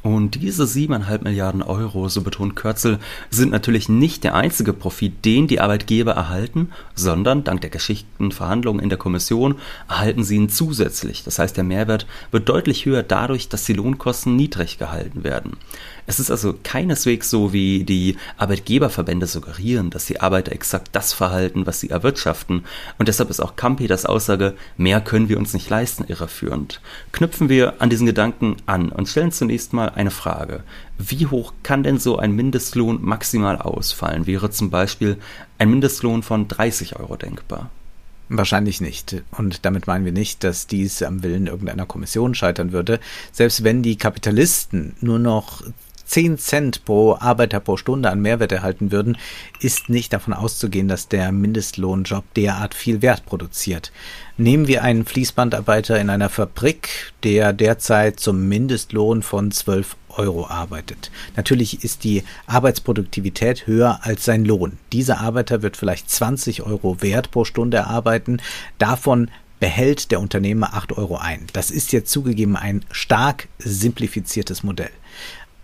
Und 0.01 0.37
diese 0.37 0.63
7,5 0.63 1.25
Milliarden 1.25 1.61
Euro, 1.61 2.09
so 2.09 2.23
betont 2.23 2.55
Kürzel, 2.55 3.01
sind 3.31 3.51
natürlich 3.51 3.89
nicht 3.89 4.23
der 4.23 4.37
einzige 4.37 4.73
Profit, 4.73 5.25
den 5.25 5.49
die 5.49 5.61
Arbeitgeber 5.61 6.13
erhalten, 6.13 6.71
sondern 6.95 7.43
dank 7.43 7.63
der 7.63 7.71
geschickten 7.71 8.31
Verhandlungen 8.31 8.81
in 8.81 8.91
der 8.91 8.99
Kommission 8.99 9.57
erhalten 9.89 10.23
sie 10.23 10.37
ihn 10.37 10.49
zusätzlich. 10.49 11.25
Das 11.25 11.41
heißt, 11.41 11.57
der 11.57 11.65
Mehrwert 11.65 12.07
wird 12.31 12.49
deutlich 12.49 12.87
höher 12.87 13.03
dadurch, 13.03 13.49
dass 13.49 13.65
die 13.65 13.73
Lohnkosten 13.73 14.37
niedrig 14.37 14.79
gehalten 14.79 15.25
werden. 15.25 15.57
Es 16.09 16.19
ist 16.19 16.31
also 16.31 16.55
keineswegs 16.63 17.29
so, 17.29 17.53
wie 17.53 17.85
die 17.85 18.17
Arbeitgeberverbände 18.39 19.27
suggerieren, 19.27 19.91
dass 19.91 20.07
die 20.07 20.23
Arbeiter 20.23 20.53
exakt 20.53 20.89
das 20.93 21.13
verhalten, 21.13 21.67
was 21.67 21.81
sie 21.81 21.91
erwirtschaften. 21.91 22.65
Und 22.99 23.09
deshalb 23.09 23.29
ist 23.29 23.41
auch 23.41 23.57
Campi 23.57 23.89
das 23.89 24.07
Aussage, 24.07 24.55
mehr 24.79 25.03
können 25.03 25.29
wir 25.29 25.37
uns 25.37 25.53
nicht 25.53 25.69
leisten, 25.69 26.07
irreführend. 26.09 26.81
Knüpfen 27.13 27.51
wir 27.51 27.83
an 27.83 27.91
diesen 27.91 28.07
Gedanken 28.07 28.57
an 28.65 28.89
und 28.89 29.07
stellen 29.07 29.33
zunächst 29.33 29.75
mal 29.75 29.91
eine 29.91 30.11
Frage. 30.11 30.63
Wie 30.97 31.27
hoch 31.27 31.53
kann 31.63 31.83
denn 31.83 31.99
so 31.99 32.17
ein 32.17 32.33
Mindestlohn 32.33 33.05
maximal 33.05 33.59
ausfallen? 33.59 34.27
Wäre 34.27 34.49
zum 34.49 34.71
Beispiel 34.71 35.19
ein 35.59 35.69
Mindestlohn 35.69 36.23
von 36.23 36.49
30 36.49 36.99
Euro 36.99 37.17
denkbar? 37.17 37.69
Wahrscheinlich 38.31 38.81
nicht. 38.81 39.23
Und 39.33 39.67
damit 39.67 39.87
meinen 39.87 40.07
wir 40.07 40.13
nicht, 40.13 40.43
dass 40.43 40.67
dies 40.67 41.03
am 41.03 41.23
Willen 41.23 41.49
irgendeiner 41.49 41.85
Kommission 41.85 42.35
scheitern 42.35 42.73
würde. 42.73 42.99
Selbst 43.31 43.63
wenn 43.63 43.83
die 43.83 43.97
Kapitalisten 43.97 44.95
nur 45.01 45.19
noch 45.19 45.63
10 46.09 46.39
Cent 46.39 46.85
pro 46.85 47.17
Arbeiter 47.21 47.61
pro 47.61 47.77
Stunde 47.77 48.11
an 48.11 48.21
Mehrwert 48.21 48.51
erhalten 48.51 48.91
würden, 48.91 49.19
ist 49.61 49.89
nicht 49.89 50.13
davon 50.13 50.33
auszugehen, 50.33 50.89
dass 50.89 51.09
der 51.09 51.33
Mindestlohnjob 51.33 52.25
derart 52.35 52.75
viel 52.75 53.03
Wert 53.03 53.27
produziert. 53.27 53.93
Nehmen 54.39 54.67
wir 54.69 54.83
einen 54.83 55.05
Fließbandarbeiter 55.05 56.01
in 56.01 56.11
einer 56.11 56.31
Fabrik, 56.31 57.13
der 57.25 57.53
derzeit 57.53 58.19
zum 58.21 58.49
Mindestlohn 58.49 59.23
von 59.23 59.51
12 59.51 59.97
Euro 60.17 60.47
arbeitet. 60.47 61.11
Natürlich 61.37 61.85
ist 61.85 62.05
die 62.05 62.25
Arbeitsproduktivität 62.47 63.67
höher 63.67 64.01
als 64.03 64.25
sein 64.25 64.45
Lohn. 64.45 64.79
Dieser 64.93 65.21
Arbeiter 65.21 65.63
wird 65.63 65.77
vielleicht 65.77 66.11
20 66.11 66.63
Euro 66.63 67.03
Wert 67.03 67.31
pro 67.31 67.45
Stunde 67.45 67.87
arbeiten. 67.87 68.41
Davon 68.79 69.31
behält 69.61 70.11
der 70.11 70.21
Unternehmer 70.21 70.75
8 70.75 70.97
Euro 70.97 71.17
ein. 71.17 71.47
Das 71.53 71.71
ist 71.71 71.93
jetzt 71.93 72.11
zugegeben 72.11 72.57
ein 72.57 72.85
stark 72.91 73.49
simplifiziertes 73.59 74.63
Modell. 74.63 74.91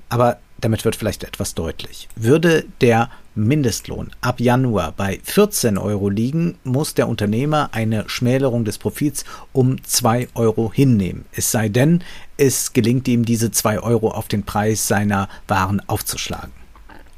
Aber 0.09 0.39
damit 0.61 0.85
wird 0.85 0.97
vielleicht 0.97 1.25
etwas 1.25 1.55
deutlich. 1.55 2.09
Würde 2.17 2.65
der 2.81 3.11
Mindestlohn 3.35 4.11
ab 4.21 4.41
Januar 4.41 4.93
bei 4.93 5.21
14 5.23 5.77
Euro 5.77 6.09
liegen, 6.09 6.57
muss 6.65 6.95
der 6.95 7.09
Unternehmer 7.09 7.69
eine 7.73 8.09
Schmälerung 8.09 8.65
des 8.65 8.79
Profits 8.79 9.25
um 9.53 9.83
2 9.83 10.29
Euro 10.35 10.73
hinnehmen. 10.73 11.27
Es 11.33 11.51
sei 11.51 11.69
denn, 11.69 12.03
es 12.37 12.73
gelingt 12.73 13.09
ihm, 13.09 13.25
diese 13.25 13.51
2 13.51 13.81
Euro 13.81 14.11
auf 14.11 14.29
den 14.29 14.45
Preis 14.45 14.89
seiner 14.89 15.29
Waren 15.49 15.83
aufzuschlagen. 15.87 16.64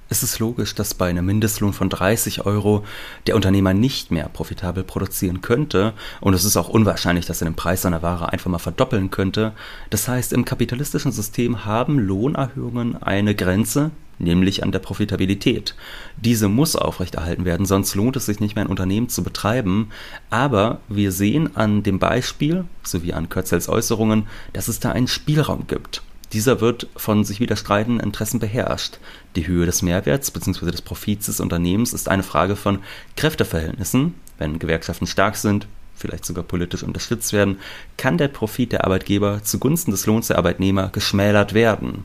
Es 0.08 0.22
ist 0.22 0.38
logisch, 0.38 0.76
dass 0.76 0.94
bei 0.94 1.08
einem 1.08 1.26
Mindestlohn 1.26 1.72
von 1.72 1.88
30 1.88 2.46
Euro 2.46 2.84
der 3.26 3.34
Unternehmer 3.34 3.74
nicht 3.74 4.12
mehr 4.12 4.28
profitabel 4.28 4.84
produzieren 4.84 5.40
könnte 5.40 5.94
und 6.20 6.32
es 6.32 6.44
ist 6.44 6.56
auch 6.56 6.68
unwahrscheinlich, 6.68 7.26
dass 7.26 7.42
er 7.42 7.46
den 7.46 7.56
Preis 7.56 7.82
seiner 7.82 8.02
Ware 8.02 8.32
einfach 8.32 8.48
mal 8.48 8.58
verdoppeln 8.58 9.10
könnte. 9.10 9.52
Das 9.90 10.06
heißt, 10.06 10.32
im 10.32 10.44
kapitalistischen 10.44 11.10
System 11.10 11.64
haben 11.64 11.98
Lohnerhöhungen 11.98 13.02
eine 13.02 13.34
Grenze, 13.34 13.90
nämlich 14.20 14.62
an 14.62 14.70
der 14.70 14.78
Profitabilität. 14.78 15.74
Diese 16.16 16.48
muss 16.48 16.76
aufrechterhalten 16.76 17.44
werden, 17.44 17.66
sonst 17.66 17.96
lohnt 17.96 18.14
es 18.14 18.26
sich 18.26 18.38
nicht 18.38 18.54
mehr 18.54 18.64
ein 18.64 18.70
Unternehmen 18.70 19.08
zu 19.08 19.24
betreiben. 19.24 19.90
Aber 20.30 20.80
wir 20.88 21.10
sehen 21.10 21.56
an 21.56 21.82
dem 21.82 21.98
Beispiel, 21.98 22.64
sowie 22.84 23.12
an 23.12 23.28
Körzels 23.28 23.68
Äußerungen, 23.68 24.28
dass 24.52 24.68
es 24.68 24.78
da 24.78 24.92
einen 24.92 25.08
Spielraum 25.08 25.66
gibt. 25.66 26.02
Dieser 26.32 26.60
wird 26.60 26.88
von 26.96 27.24
sich 27.24 27.40
widerstreitenden 27.40 28.04
Interessen 28.04 28.40
beherrscht. 28.40 28.98
Die 29.36 29.46
Höhe 29.46 29.66
des 29.66 29.82
Mehrwerts 29.82 30.30
bzw. 30.30 30.70
des 30.70 30.82
Profits 30.82 31.26
des 31.26 31.40
Unternehmens 31.40 31.92
ist 31.92 32.08
eine 32.08 32.24
Frage 32.24 32.56
von 32.56 32.80
Kräfteverhältnissen. 33.16 34.14
Wenn 34.38 34.58
Gewerkschaften 34.58 35.06
stark 35.06 35.36
sind, 35.36 35.68
vielleicht 35.94 36.24
sogar 36.24 36.44
politisch 36.44 36.82
unterstützt 36.82 37.32
werden, 37.32 37.58
kann 37.96 38.18
der 38.18 38.28
Profit 38.28 38.72
der 38.72 38.84
Arbeitgeber 38.84 39.42
zugunsten 39.42 39.92
des 39.92 40.06
Lohns 40.06 40.26
der 40.26 40.38
Arbeitnehmer 40.38 40.88
geschmälert 40.88 41.54
werden. 41.54 42.04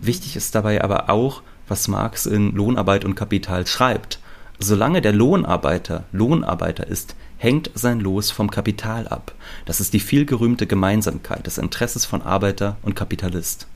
Wichtig 0.00 0.36
ist 0.36 0.54
dabei 0.54 0.84
aber 0.84 1.10
auch, 1.10 1.42
was 1.66 1.88
Marx 1.88 2.26
in 2.26 2.52
Lohnarbeit 2.52 3.04
und 3.04 3.14
Kapital 3.14 3.66
schreibt. 3.66 4.18
Solange 4.58 5.00
der 5.00 5.12
Lohnarbeiter 5.12 6.04
Lohnarbeiter 6.12 6.86
ist, 6.86 7.16
hängt 7.38 7.70
sein 7.74 8.00
Los 8.00 8.30
vom 8.30 8.50
Kapital 8.50 9.08
ab. 9.08 9.34
Das 9.64 9.80
ist 9.80 9.92
die 9.92 10.00
vielgerühmte 10.00 10.66
Gemeinsamkeit 10.66 11.46
des 11.46 11.58
Interesses 11.58 12.04
von 12.04 12.22
Arbeiter 12.22 12.76
und 12.82 12.94
Kapitalist. 12.94 13.66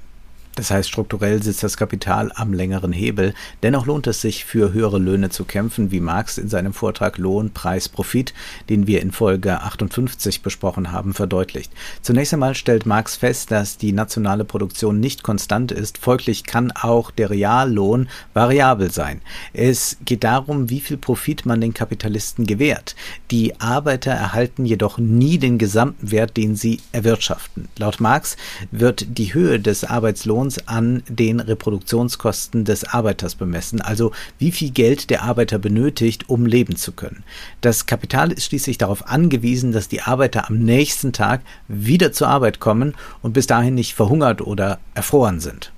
Das 0.59 0.73
heißt, 0.73 0.89
strukturell 0.89 1.41
sitzt 1.41 1.63
das 1.63 1.77
Kapital 1.77 2.33
am 2.35 2.53
längeren 2.53 2.91
Hebel. 2.91 3.33
Dennoch 3.63 3.87
lohnt 3.87 4.09
es 4.09 4.21
sich, 4.21 4.45
für 4.45 4.73
höhere 4.73 4.99
Löhne 4.99 5.31
zu 5.31 5.45
kämpfen, 5.45 5.93
wie 5.93 6.01
Marx 6.01 6.37
in 6.37 6.49
seinem 6.49 6.73
Vortrag 6.73 7.17
Lohn, 7.17 7.53
Preis, 7.53 7.89
Profit, 7.89 8.35
den 8.69 8.89
wir 8.89 9.01
in 9.01 9.13
Folge 9.13 9.61
58 9.61 10.43
besprochen 10.43 10.91
haben, 10.91 11.15
verdeutlicht. 11.15 11.71
Zunächst 12.03 12.33
einmal 12.33 12.57
stellt 12.57 12.87
Marx 12.87 13.15
fest, 13.15 13.53
dass 13.53 13.77
die 13.79 13.93
nationale 13.93 14.45
Produktion 14.45 14.99
nicht 14.99 15.23
konstant 15.23 15.71
ist. 15.71 15.97
Folglich 15.99 16.43
kann 16.43 16.73
auch 16.73 17.13
der 17.13 17.31
Reallohn 17.31 18.09
variabel 18.35 18.91
sein. 18.91 19.21
Es 19.53 19.97
geht 20.05 20.25
darum, 20.25 20.71
wie 20.71 20.81
viel 20.81 20.97
Profit 20.97 21.47
man 21.47 21.61
den 21.61 21.73
Kapitalisten 21.73 22.49
gewährt. 22.49 22.97
Die 23.31 23.61
Arbeiter 23.61 24.11
erhalten 24.11 24.65
jedoch 24.65 24.99
nie 24.99 25.39
den 25.39 25.57
gesamten 25.57 26.11
Wert, 26.11 26.37
den 26.37 26.57
sie 26.57 26.81
erwirtschaften. 26.91 27.69
Laut 27.77 28.01
Marx 28.01 28.37
wird 28.73 29.07
die 29.19 29.35
Höhe 29.35 29.61
des 29.61 29.85
Arbeitslohns 29.85 30.48
Lohns 30.49 30.67
an 30.67 31.03
den 31.09 31.41
Reproduktionskosten 31.41 32.65
des 32.65 32.85
Arbeiters 32.85 33.35
bemessen, 33.35 33.83
also 33.83 34.13
wie 34.39 34.51
viel 34.51 34.71
Geld 34.71 35.11
der 35.11 35.23
Arbeiter 35.23 35.59
benötigt, 35.59 36.31
um 36.31 36.47
leben 36.47 36.77
zu 36.77 36.93
können. 36.93 37.23
Das 37.61 37.85
Kapital 37.85 38.33
ist 38.33 38.47
schließlich 38.47 38.79
darauf 38.79 39.07
angewiesen, 39.09 39.73
dass 39.73 39.89
die 39.89 40.01
Arbeiter 40.01 40.49
am 40.49 40.59
nächsten 40.59 41.13
Tag 41.13 41.43
wieder 41.69 42.13
zur 42.13 42.29
Arbeit 42.29 42.61
kommen 42.61 42.95
und 43.21 43.35
bis 43.35 43.47
dahin 43.47 43.75
nicht 43.75 43.95
verhungert 43.95 44.41
oder 44.41 44.79
erfroren 44.95 45.41
sind. 45.41 45.71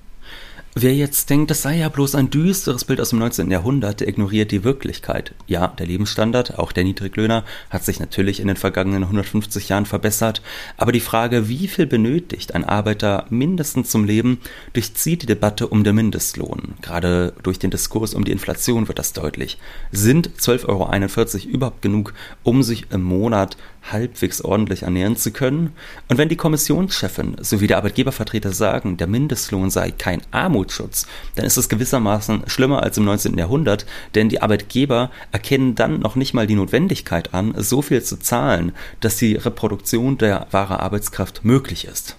Wer 0.73 0.95
jetzt 0.95 1.29
denkt, 1.29 1.51
das 1.51 1.63
sei 1.63 1.79
ja 1.79 1.89
bloß 1.89 2.15
ein 2.15 2.29
düsteres 2.29 2.85
Bild 2.85 3.01
aus 3.01 3.09
dem 3.09 3.19
19. 3.19 3.51
Jahrhundert, 3.51 3.99
der 3.99 4.07
ignoriert 4.07 4.51
die 4.51 4.63
Wirklichkeit. 4.63 5.33
Ja, 5.45 5.67
der 5.67 5.85
Lebensstandard, 5.85 6.59
auch 6.59 6.71
der 6.71 6.85
Niedriglöhner, 6.85 7.43
hat 7.69 7.83
sich 7.83 7.99
natürlich 7.99 8.39
in 8.39 8.47
den 8.47 8.55
vergangenen 8.55 9.03
150 9.03 9.67
Jahren 9.67 9.85
verbessert, 9.85 10.41
aber 10.77 10.93
die 10.93 11.01
Frage, 11.01 11.49
wie 11.49 11.67
viel 11.67 11.87
benötigt 11.87 12.55
ein 12.55 12.63
Arbeiter 12.63 13.25
mindestens 13.29 13.89
zum 13.89 14.05
Leben, 14.05 14.39
durchzieht 14.71 15.23
die 15.23 15.25
Debatte 15.25 15.67
um 15.67 15.83
den 15.83 15.95
Mindestlohn. 15.95 16.75
Gerade 16.81 17.33
durch 17.43 17.59
den 17.59 17.71
Diskurs 17.71 18.13
um 18.13 18.23
die 18.23 18.31
Inflation 18.31 18.87
wird 18.87 18.97
das 18.97 19.11
deutlich. 19.11 19.57
Sind 19.91 20.29
12,41 20.39 20.67
Euro 20.69 21.53
überhaupt 21.53 21.81
genug, 21.81 22.13
um 22.43 22.63
sich 22.63 22.85
im 22.91 23.03
Monat 23.03 23.57
halbwegs 23.81 24.41
ordentlich 24.41 24.83
ernähren 24.83 25.15
zu 25.15 25.31
können? 25.31 25.73
Und 26.09 26.17
wenn 26.17 26.29
die 26.29 26.35
Kommissionschefin 26.35 27.37
sowie 27.39 27.67
der 27.67 27.77
Arbeitgebervertreter 27.77 28.51
sagen, 28.51 28.97
der 28.97 29.07
Mindestlohn 29.07 29.69
sei 29.69 29.91
kein 29.91 30.21
Armutsschutz, 30.31 31.07
dann 31.35 31.45
ist 31.45 31.57
es 31.57 31.69
gewissermaßen 31.69 32.43
schlimmer 32.47 32.83
als 32.83 32.97
im 32.97 33.05
19. 33.05 33.37
Jahrhundert, 33.37 33.85
denn 34.15 34.29
die 34.29 34.41
Arbeitgeber 34.41 35.11
erkennen 35.31 35.75
dann 35.75 35.99
noch 35.99 36.15
nicht 36.15 36.33
mal 36.33 36.47
die 36.47 36.55
Notwendigkeit 36.55 37.33
an, 37.33 37.53
so 37.57 37.81
viel 37.81 38.03
zu 38.03 38.19
zahlen, 38.19 38.73
dass 38.99 39.17
die 39.17 39.35
Reproduktion 39.35 40.17
der 40.17 40.47
wahren 40.51 40.77
Arbeitskraft 40.77 41.43
möglich 41.43 41.85
ist. 41.85 42.17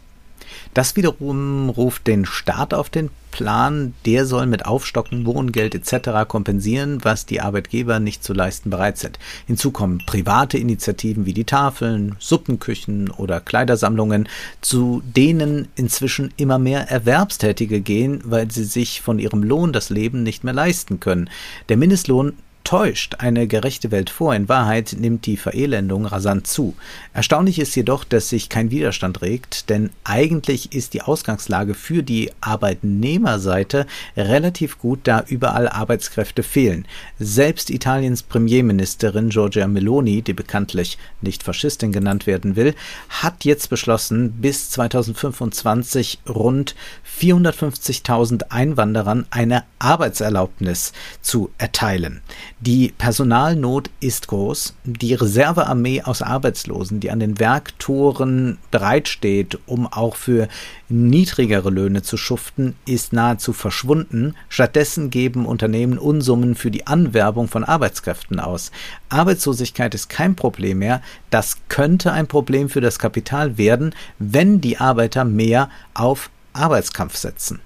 Das 0.75 0.97
wiederum 0.97 1.69
ruft 1.69 2.07
den 2.07 2.25
Staat 2.25 2.73
auf 2.73 2.89
den 2.89 3.11
Plan, 3.31 3.95
der 4.07 4.25
soll 4.27 4.47
mit 4.47 4.65
Aufstocken, 4.65 5.27
Wohngeld 5.27 5.75
etc. 5.75 6.29
kompensieren, 6.29 6.99
was 7.03 7.27
die 7.27 7.41
Arbeitgeber 7.41 7.99
nicht 7.99 8.25
zu 8.25 8.33
leisten 8.33 8.71
bereit 8.71 8.99
sind. 8.99 9.19
Hinzu 9.47 9.71
kommen 9.71 10.03
private 10.07 10.59
Initiativen 10.59 11.27
wie 11.27 11.35
die 11.35 11.45
Tafeln, 11.45 12.17
Suppenküchen 12.19 13.11
oder 13.11 13.41
Kleidersammlungen, 13.41 14.29
zu 14.61 15.03
denen 15.05 15.69
inzwischen 15.77 16.33
immer 16.37 16.59
mehr 16.59 16.91
Erwerbstätige 16.91 17.81
gehen, 17.81 18.21
weil 18.25 18.51
sie 18.51 18.65
sich 18.65 19.01
von 19.03 19.19
ihrem 19.19 19.43
Lohn 19.43 19.73
das 19.73 19.91
Leben 19.91 20.23
nicht 20.23 20.45
mehr 20.45 20.55
leisten 20.55 21.01
können. 21.01 21.29
Der 21.69 21.77
Mindestlohn 21.77 22.35
täuscht 22.65 23.17
eine 23.19 23.47
gerechte 23.47 23.91
Welt 23.91 24.11
vor. 24.11 24.35
In 24.35 24.49
Wahrheit 24.49 24.97
nimmt 24.99 25.27
die 25.27 25.37
Verelendung 25.37 26.07
rasant 26.07 26.47
zu. 26.47 26.75
Erstaunlich 27.13 27.59
ist 27.59 27.75
jedoch, 27.75 28.05
dass 28.05 28.29
sich 28.29 28.49
kein 28.49 28.71
Widerstand 28.71 29.23
regt, 29.23 29.69
denn 29.71 29.91
eigentlich 30.05 30.73
ist 30.73 30.95
die 30.95 31.03
Ausgangslage 31.03 31.75
für 31.75 32.03
die 32.03 32.31
Arbeitnehmerseite 32.41 33.87
relativ 34.17 34.79
gut, 34.79 35.01
da 35.05 35.25
überall 35.27 35.69
Arbeitskräfte 35.69 36.43
fehlen. 36.43 36.87
Selbst 37.19 37.71
Italiens 37.71 38.23
Premierministerin 38.23 39.31
Giorgia 39.31 39.67
Meloni, 39.67 40.23
die 40.23 40.33
bekanntlich 40.33 40.99
nicht 41.21 41.43
Faschistin 41.43 41.93
genannt 41.93 42.27
werden 42.27 42.57
will, 42.57 42.75
hat 43.09 43.45
jetzt 43.45 43.71
beschlossen, 43.71 44.33
bis 44.41 44.71
2025 44.71 46.21
rund 46.29 46.75
450.000 47.21 48.51
Einwanderern 48.51 49.27
eine 49.31 49.65
Arbeitserlaubnis 49.79 50.93
zu 51.21 51.51
erteilen. 51.59 52.23
Die 52.65 52.95
Personalnot 52.97 53.91
ist 53.99 54.29
groß. 54.29 54.77
Die 54.85 55.15
Reservearmee 55.15 56.03
aus 56.03 56.23
Arbeitslosen, 56.23 57.01
die 57.01 57.11
an 57.11 57.19
den 57.19 57.41
Werktoren 57.41 58.59
bereitsteht, 58.71 59.59
um 59.67 59.89
auch 59.89 60.15
für 60.15 60.47
niedrigere 60.89 61.71
Löhne 61.71 62.03
zu 62.03 62.17
schuften, 62.17 62.77
ist 62.87 63.13
nahezu 63.13 63.53
verschwunden. 63.53 64.37
Stattdessen 64.49 65.11
geben 65.11 65.45
Unternehmen 65.45 65.99
Unsummen 65.99 66.55
für 66.55 66.71
die 66.71 66.87
Anwerbung 66.87 67.49
von 67.49 67.65
Arbeitskräften 67.65 68.39
aus. 68.39 68.71
Arbeitslosigkeit 69.09 69.93
ist 69.97 70.09
kein 70.09 70.37
Problem 70.37 70.79
mehr. 70.79 71.03
Das 71.31 71.57
könnte 71.69 72.13
ein 72.13 72.29
Problem 72.29 72.69
für 72.69 72.81
das 72.81 73.01
Kapital 73.01 73.59
werden, 73.59 73.93
wenn 74.21 74.61
die 74.61 74.79
Arbeiter 74.79 75.25
mehr 75.25 75.69
auf 75.95 76.31
Arbeitskampf 76.53 77.17
setzen. 77.17 77.59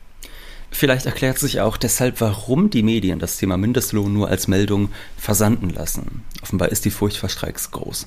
Vielleicht 0.70 1.06
erklärt 1.06 1.38
sich 1.38 1.60
auch 1.60 1.76
deshalb, 1.76 2.20
warum 2.20 2.70
die 2.70 2.82
Medien 2.82 3.18
das 3.18 3.38
Thema 3.38 3.56
Mindestlohn 3.56 4.12
nur 4.12 4.28
als 4.28 4.48
Meldung 4.48 4.90
versanden 5.16 5.70
lassen. 5.70 6.22
Offenbar 6.42 6.68
ist 6.68 6.84
die 6.84 6.90
Furcht 6.90 7.16
vor 7.16 7.28
Streiks 7.28 7.70
groß. 7.70 8.06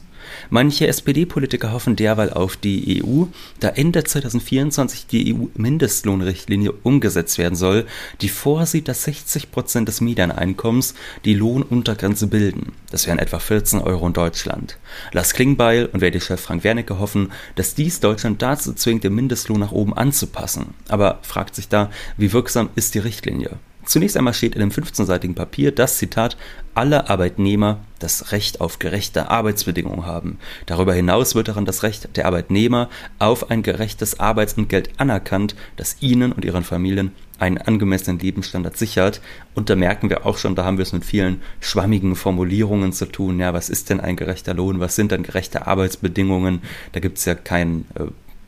Manche 0.49 0.87
SPD-Politiker 0.87 1.71
hoffen 1.71 1.95
derweil 1.95 2.31
auf 2.31 2.57
die 2.57 3.03
EU, 3.03 3.25
da 3.59 3.69
Ende 3.69 4.03
2024 4.03 5.07
die 5.07 5.33
EU-Mindestlohnrichtlinie 5.33 6.71
umgesetzt 6.83 7.37
werden 7.37 7.55
soll, 7.55 7.85
die 8.21 8.29
vorsieht, 8.29 8.87
dass 8.87 9.03
60 9.03 9.51
Prozent 9.51 9.87
des 9.87 10.01
Medianeinkommens 10.01 10.95
die 11.25 11.33
Lohnuntergrenze 11.33 12.27
bilden. 12.27 12.73
Das 12.91 13.07
wären 13.07 13.19
etwa 13.19 13.39
14 13.39 13.79
Euro 13.79 14.07
in 14.07 14.13
Deutschland. 14.13 14.77
Lars 15.11 15.33
Klingbeil 15.33 15.85
und 15.87 16.01
WD-Chef 16.01 16.39
Frank 16.39 16.63
Wernicke 16.63 16.99
hoffen, 16.99 17.31
dass 17.55 17.75
dies 17.75 17.99
Deutschland 17.99 18.41
dazu 18.41 18.73
zwingt, 18.73 19.03
den 19.03 19.15
Mindestlohn 19.15 19.59
nach 19.59 19.71
oben 19.71 19.95
anzupassen. 19.95 20.73
Aber 20.87 21.19
fragt 21.21 21.55
sich 21.55 21.69
da, 21.69 21.89
wie 22.17 22.33
wirksam 22.49 22.69
ist 22.73 22.95
die 22.95 22.99
Richtlinie? 22.99 23.51
Zunächst 23.85 24.17
einmal 24.17 24.33
steht 24.33 24.55
in 24.55 24.59
dem 24.59 24.71
15-seitigen 24.71 25.35
Papier 25.35 25.71
das 25.71 25.97
Zitat, 25.97 26.35
alle 26.73 27.09
Arbeitnehmer 27.09 27.79
das 27.99 28.31
Recht 28.31 28.59
auf 28.59 28.79
gerechte 28.79 29.29
Arbeitsbedingungen 29.29 30.07
haben. 30.07 30.39
Darüber 30.65 30.95
hinaus 30.95 31.35
wird 31.35 31.47
daran 31.47 31.65
das 31.65 31.83
Recht 31.83 32.15
der 32.17 32.25
Arbeitnehmer 32.25 32.89
auf 33.19 33.51
ein 33.51 33.61
gerechtes 33.61 34.19
Arbeitsentgelt 34.19 34.89
anerkannt, 34.97 35.55
das 35.75 35.97
ihnen 35.99 36.31
und 36.31 36.43
ihren 36.43 36.63
Familien 36.63 37.11
einen 37.37 37.59
angemessenen 37.59 38.19
Lebensstandard 38.19 38.77
sichert. 38.77 39.21
Und 39.53 39.69
da 39.69 39.75
merken 39.75 40.09
wir 40.09 40.25
auch 40.25 40.39
schon, 40.39 40.55
da 40.55 40.65
haben 40.65 40.77
wir 40.77 40.83
es 40.83 40.93
mit 40.93 41.05
vielen 41.05 41.41
schwammigen 41.59 42.15
Formulierungen 42.15 42.93
zu 42.93 43.05
tun. 43.05 43.39
Ja, 43.39 43.53
was 43.53 43.69
ist 43.69 43.91
denn 43.91 43.99
ein 43.99 44.15
gerechter 44.15 44.55
Lohn? 44.55 44.79
Was 44.79 44.95
sind 44.95 45.11
denn 45.11 45.21
gerechte 45.21 45.67
Arbeitsbedingungen? 45.67 46.63
Da 46.93 46.99
gibt 46.99 47.19
es 47.19 47.25
ja 47.25 47.35
kein 47.35 47.85
äh, 47.93 48.05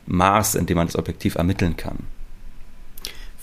Maß, 0.08 0.56
in 0.56 0.66
dem 0.66 0.78
man 0.78 0.88
das 0.88 0.98
objektiv 0.98 1.36
ermitteln 1.36 1.78
kann. 1.78 2.00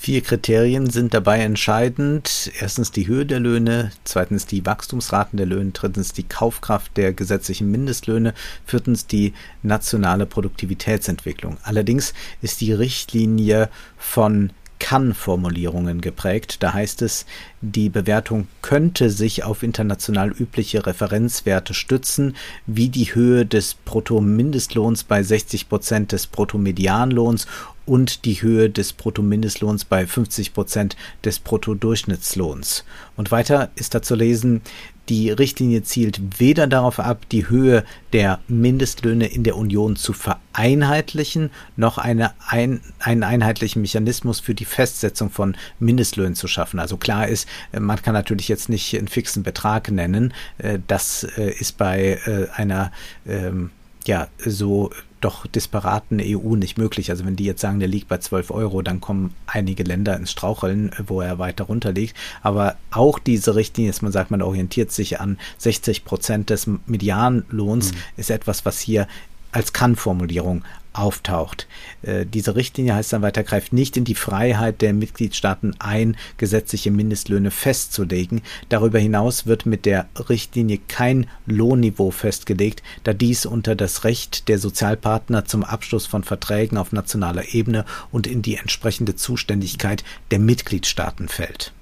Vier 0.01 0.21
Kriterien 0.21 0.89
sind 0.89 1.13
dabei 1.13 1.41
entscheidend. 1.41 2.53
Erstens 2.61 2.93
die 2.93 3.09
Höhe 3.09 3.27
der 3.27 3.41
Löhne, 3.41 3.91
zweitens 4.05 4.47
die 4.47 4.65
Wachstumsraten 4.65 5.37
der 5.37 5.47
Löhne, 5.47 5.73
drittens 5.73 6.13
die 6.13 6.23
Kaufkraft 6.23 6.97
der 6.97 7.13
gesetzlichen 7.13 7.69
Mindestlöhne, 7.69 8.33
viertens 8.65 9.09
die 9.09 9.35
nationale 9.65 10.25
Produktivitätsentwicklung. 10.25 11.59
Allerdings 11.65 12.15
ist 12.43 12.61
die 12.61 12.73
Richtlinie 12.73 13.71
von 13.99 14.51
kann-Formulierungen 14.79 16.01
geprägt. 16.01 16.63
Da 16.63 16.73
heißt 16.75 17.03
es, 17.03 17.27
die 17.61 17.89
Bewertung 17.89 18.47
könnte 18.63 19.11
sich 19.11 19.43
auf 19.43 19.65
international 19.65 20.31
übliche 20.31 20.87
Referenzwerte 20.87 21.75
stützen, 21.75 22.37
wie 22.67 22.89
die 22.89 23.15
Höhe 23.15 23.45
des 23.45 23.75
Bruttomindestlohns 23.75 25.03
bei 25.03 25.25
60 25.25 25.69
Prozent 25.69 26.13
des 26.13 26.29
Bruttomedianlohns 26.29 27.49
und 27.89 28.25
die 28.25 28.43
Höhe 28.43 28.71
des 28.71 28.93
Bruttomindestlohns 28.93 29.85
bei 29.85 30.07
50 30.07 30.55
Prozent 30.55 30.97
des 31.25 31.39
Bruttodurchschnittslohns. 31.39 32.85
Und 33.17 33.31
weiter 33.31 33.71
ist 33.75 33.95
da 33.95 34.03
zu 34.03 34.15
lesen, 34.15 34.61
die 35.09 35.31
Richtlinie 35.31 35.83
zielt 35.83 36.39
weder 36.39 36.67
darauf 36.67 37.01
ab, 37.01 37.27
die 37.31 37.49
Höhe 37.49 37.85
der 38.13 38.41
Mindestlöhne 38.47 39.27
in 39.27 39.43
der 39.43 39.57
Union 39.57 39.97
zu 39.97 40.13
vereinheitlichen, 40.13 41.51
noch 41.77 41.97
eine 41.97 42.33
ein, 42.47 42.81
einen 42.99 43.23
einheitlichen 43.23 43.81
Mechanismus 43.81 44.41
für 44.41 44.55
die 44.55 44.67
Festsetzung 44.67 45.31
von 45.31 45.57
Mindestlöhnen 45.79 46.35
zu 46.35 46.47
schaffen. 46.47 46.79
Also 46.79 46.99
klar 46.99 47.27
ist, 47.27 47.49
man 47.79 48.03
kann 48.03 48.13
natürlich 48.13 48.49
jetzt 48.49 48.69
nicht 48.69 48.97
einen 48.97 49.09
fixen 49.09 49.43
Betrag 49.43 49.91
nennen. 49.91 50.35
Äh, 50.59 50.79
das 50.87 51.25
äh, 51.25 51.53
ist 51.53 51.79
bei 51.79 52.19
äh, 52.27 52.49
einer 52.55 52.93
ähm, 53.27 53.71
ja 54.09 54.27
so 54.45 54.91
doch 55.21 55.47
disparaten 55.47 56.21
EU 56.21 56.57
nicht 56.57 56.79
möglich. 56.79 57.11
Also 57.11 57.25
wenn 57.25 57.37
die 57.37 57.45
jetzt 57.45 57.61
sagen, 57.61 57.81
der 57.81 57.89
liegt 57.89 58.09
bei 58.09 58.19
12 58.19 58.51
Euro, 58.51 58.83
dann 58.83 59.01
kommen 59.01 59.35
einige 59.47 59.83
Länder 59.83 60.17
ins 60.17 60.31
Straucheln, 60.31 60.93
wo 61.07 61.21
er 61.21 61.39
weiter 61.39 61.65
runter 61.65 61.93
liegt. 61.93 62.17
Aber 62.43 62.77
auch 62.91 63.19
diese 63.19 63.55
Richtlinie, 63.55 63.91
dass 63.91 64.03
man 64.03 64.13
sagt, 64.13 64.31
man 64.31 64.43
orientiert 64.43 64.93
sich 64.93 65.21
an 65.21 65.39
60 65.59 66.05
Prozent 66.05 66.51
des 66.51 66.69
Medianlohns, 66.87 67.93
mhm. 67.93 67.99
ist 68.17 68.31
etwas, 68.31 68.65
was 68.65 68.81
hier 68.81 69.09
als 69.51 69.73
Kann-Formulierung 69.73 70.65
auftaucht. 70.99 71.67
Äh, 72.03 72.27
diese 72.27 72.57
Richtlinie 72.57 72.95
heißt 72.95 73.13
dann 73.13 73.23
weiter, 73.23 73.45
greift 73.45 73.73
nicht 73.73 73.97
in 73.97 74.05
die 74.05 74.15
Freiheit 74.15 74.83
der 74.83 74.93
Mitgliedstaaten 74.93 75.77
ein, 75.79 76.17
gesetzliche 76.37 76.91
Mindestlöhne 76.91 77.51
festzulegen. 77.51 78.43
Darüber 78.69 78.99
hinaus 78.99 79.47
wird 79.47 79.67
mit 79.67 79.87
der 79.87 80.09
Richtlinie 80.29 80.81
kein 80.89 81.27
Lohnniveau 81.47 82.11
festgelegt, 82.11 82.83
da 83.05 83.13
dies 83.13 83.47
unter 83.47 83.77
das 83.77 84.05
Recht 84.05 84.49
der 84.49 84.59
Sozialpartner 84.59 85.45
zum 85.45 85.65
Abschluss 85.65 86.07
von 86.07 86.25
Verträgen 86.25 86.77
auf 86.77 86.93
nationaler 86.93 87.55
Ebene 87.55 87.85
und 88.11 88.27
in 88.27 88.43
die 88.43 88.57
entsprechende 88.57 89.15
Zuständigkeit 89.17 90.05
der 90.31 90.41
Mitgliedstaaten 90.41 91.29
fällt. 91.29 91.73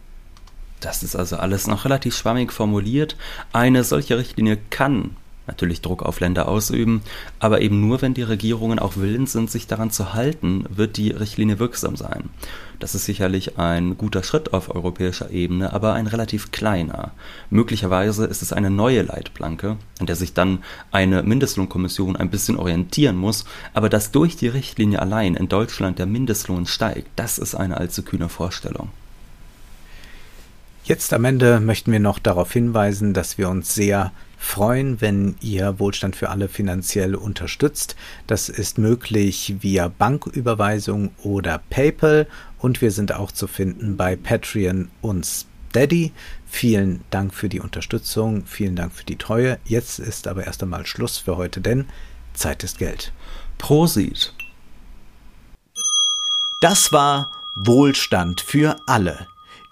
Das 0.81 1.03
ist 1.03 1.17
also 1.17 1.37
alles 1.37 1.67
noch 1.67 1.85
relativ 1.85 2.17
schwammig 2.17 2.53
formuliert. 2.53 3.17
Eine 3.53 3.83
solche 3.83 4.19
Richtlinie 4.19 4.59
kann 4.71 5.17
natürlich 5.47 5.81
Druck 5.81 6.03
auf 6.03 6.21
Länder 6.21 6.49
ausüben, 6.49 7.03
aber 7.39 7.61
eben 7.61 7.81
nur, 7.81 8.03
wenn 8.03 8.15
die 8.15 8.23
Regierungen 8.23 8.79
auch 8.79 8.97
willens 8.97 9.33
sind, 9.33 9.51
sich 9.51 9.67
daran 9.67 9.91
zu 9.91 10.15
halten, 10.15 10.65
wird 10.69 10.97
die 10.97 11.11
Richtlinie 11.11 11.59
wirksam 11.59 11.97
sein. 11.97 12.31
Das 12.79 12.95
ist 12.95 13.07
sicherlich 13.07 13.59
ein 13.59 13.97
guter 13.97 14.23
Schritt 14.23 14.53
auf 14.53 14.75
europäischer 14.75 15.31
Ebene, 15.31 15.73
aber 15.73 15.95
ein 15.95 16.07
relativ 16.07 16.53
kleiner. 16.53 17.13
Möglicherweise 17.49 18.27
ist 18.27 18.43
es 18.43 18.53
eine 18.53 18.71
neue 18.71 19.03
Leitplanke, 19.03 19.77
an 19.99 20.07
der 20.07 20.17
sich 20.17 20.35
dann 20.35 20.63
eine 20.91 21.23
Mindestlohnkommission 21.23 22.17
ein 22.17 22.31
bisschen 22.31 22.57
orientieren 22.57 23.17
muss, 23.17 23.47
aber 23.73 23.89
dass 23.89 24.13
durch 24.13 24.37
die 24.37 24.49
Richtlinie 24.49 25.01
allein 25.01 25.35
in 25.35 25.49
Deutschland 25.49 25.99
der 25.99 26.07
Mindestlohn 26.07 26.67
steigt, 26.67 27.09
das 27.17 27.39
ist 27.39 27.55
eine 27.55 27.79
allzu 27.79 28.03
kühne 28.03 28.29
Vorstellung. 28.29 28.91
Jetzt 30.87 31.13
am 31.13 31.25
Ende 31.25 31.59
möchten 31.59 31.91
wir 31.91 31.99
noch 31.99 32.21
darauf 32.21 32.53
hinweisen, 32.53 33.13
dass 33.13 33.39
wir 33.39 33.49
uns 33.49 33.75
sehr 33.75 34.13
freuen, 34.39 35.01
wenn 35.01 35.35
ihr 35.41 35.81
Wohlstand 35.81 36.15
für 36.15 36.29
alle 36.29 36.49
finanziell 36.49 37.17
unterstützt. 37.17 37.97
Das 38.29 38.49
ist 38.49 38.79
möglich 38.79 39.57
via 39.59 39.89
Banküberweisung 39.89 41.11
oder 41.25 41.61
PayPal 41.71 42.29
und 42.61 42.83
wir 42.83 42.93
sind 42.93 43.13
auch 43.13 43.33
zu 43.33 43.49
finden 43.49 43.97
bei 43.97 44.15
Patreon 44.15 44.89
und 45.03 45.27
Steady. 45.27 46.13
Vielen 46.47 47.03
Dank 47.11 47.35
für 47.35 47.49
die 47.49 47.59
Unterstützung, 47.59 48.47
vielen 48.47 48.77
Dank 48.77 48.93
für 48.93 49.05
die 49.05 49.19
Treue. 49.19 49.59
Jetzt 49.65 49.99
ist 49.99 50.29
aber 50.29 50.47
erst 50.47 50.63
einmal 50.63 50.87
Schluss 50.87 51.19
für 51.19 51.37
heute, 51.37 51.61
denn 51.61 51.87
Zeit 52.33 52.63
ist 52.63 52.79
Geld. 52.79 53.13
Prosit. 53.59 54.33
Das 56.61 56.93
war 56.93 57.33
Wohlstand 57.57 58.41
für 58.41 58.77
alle 58.87 59.27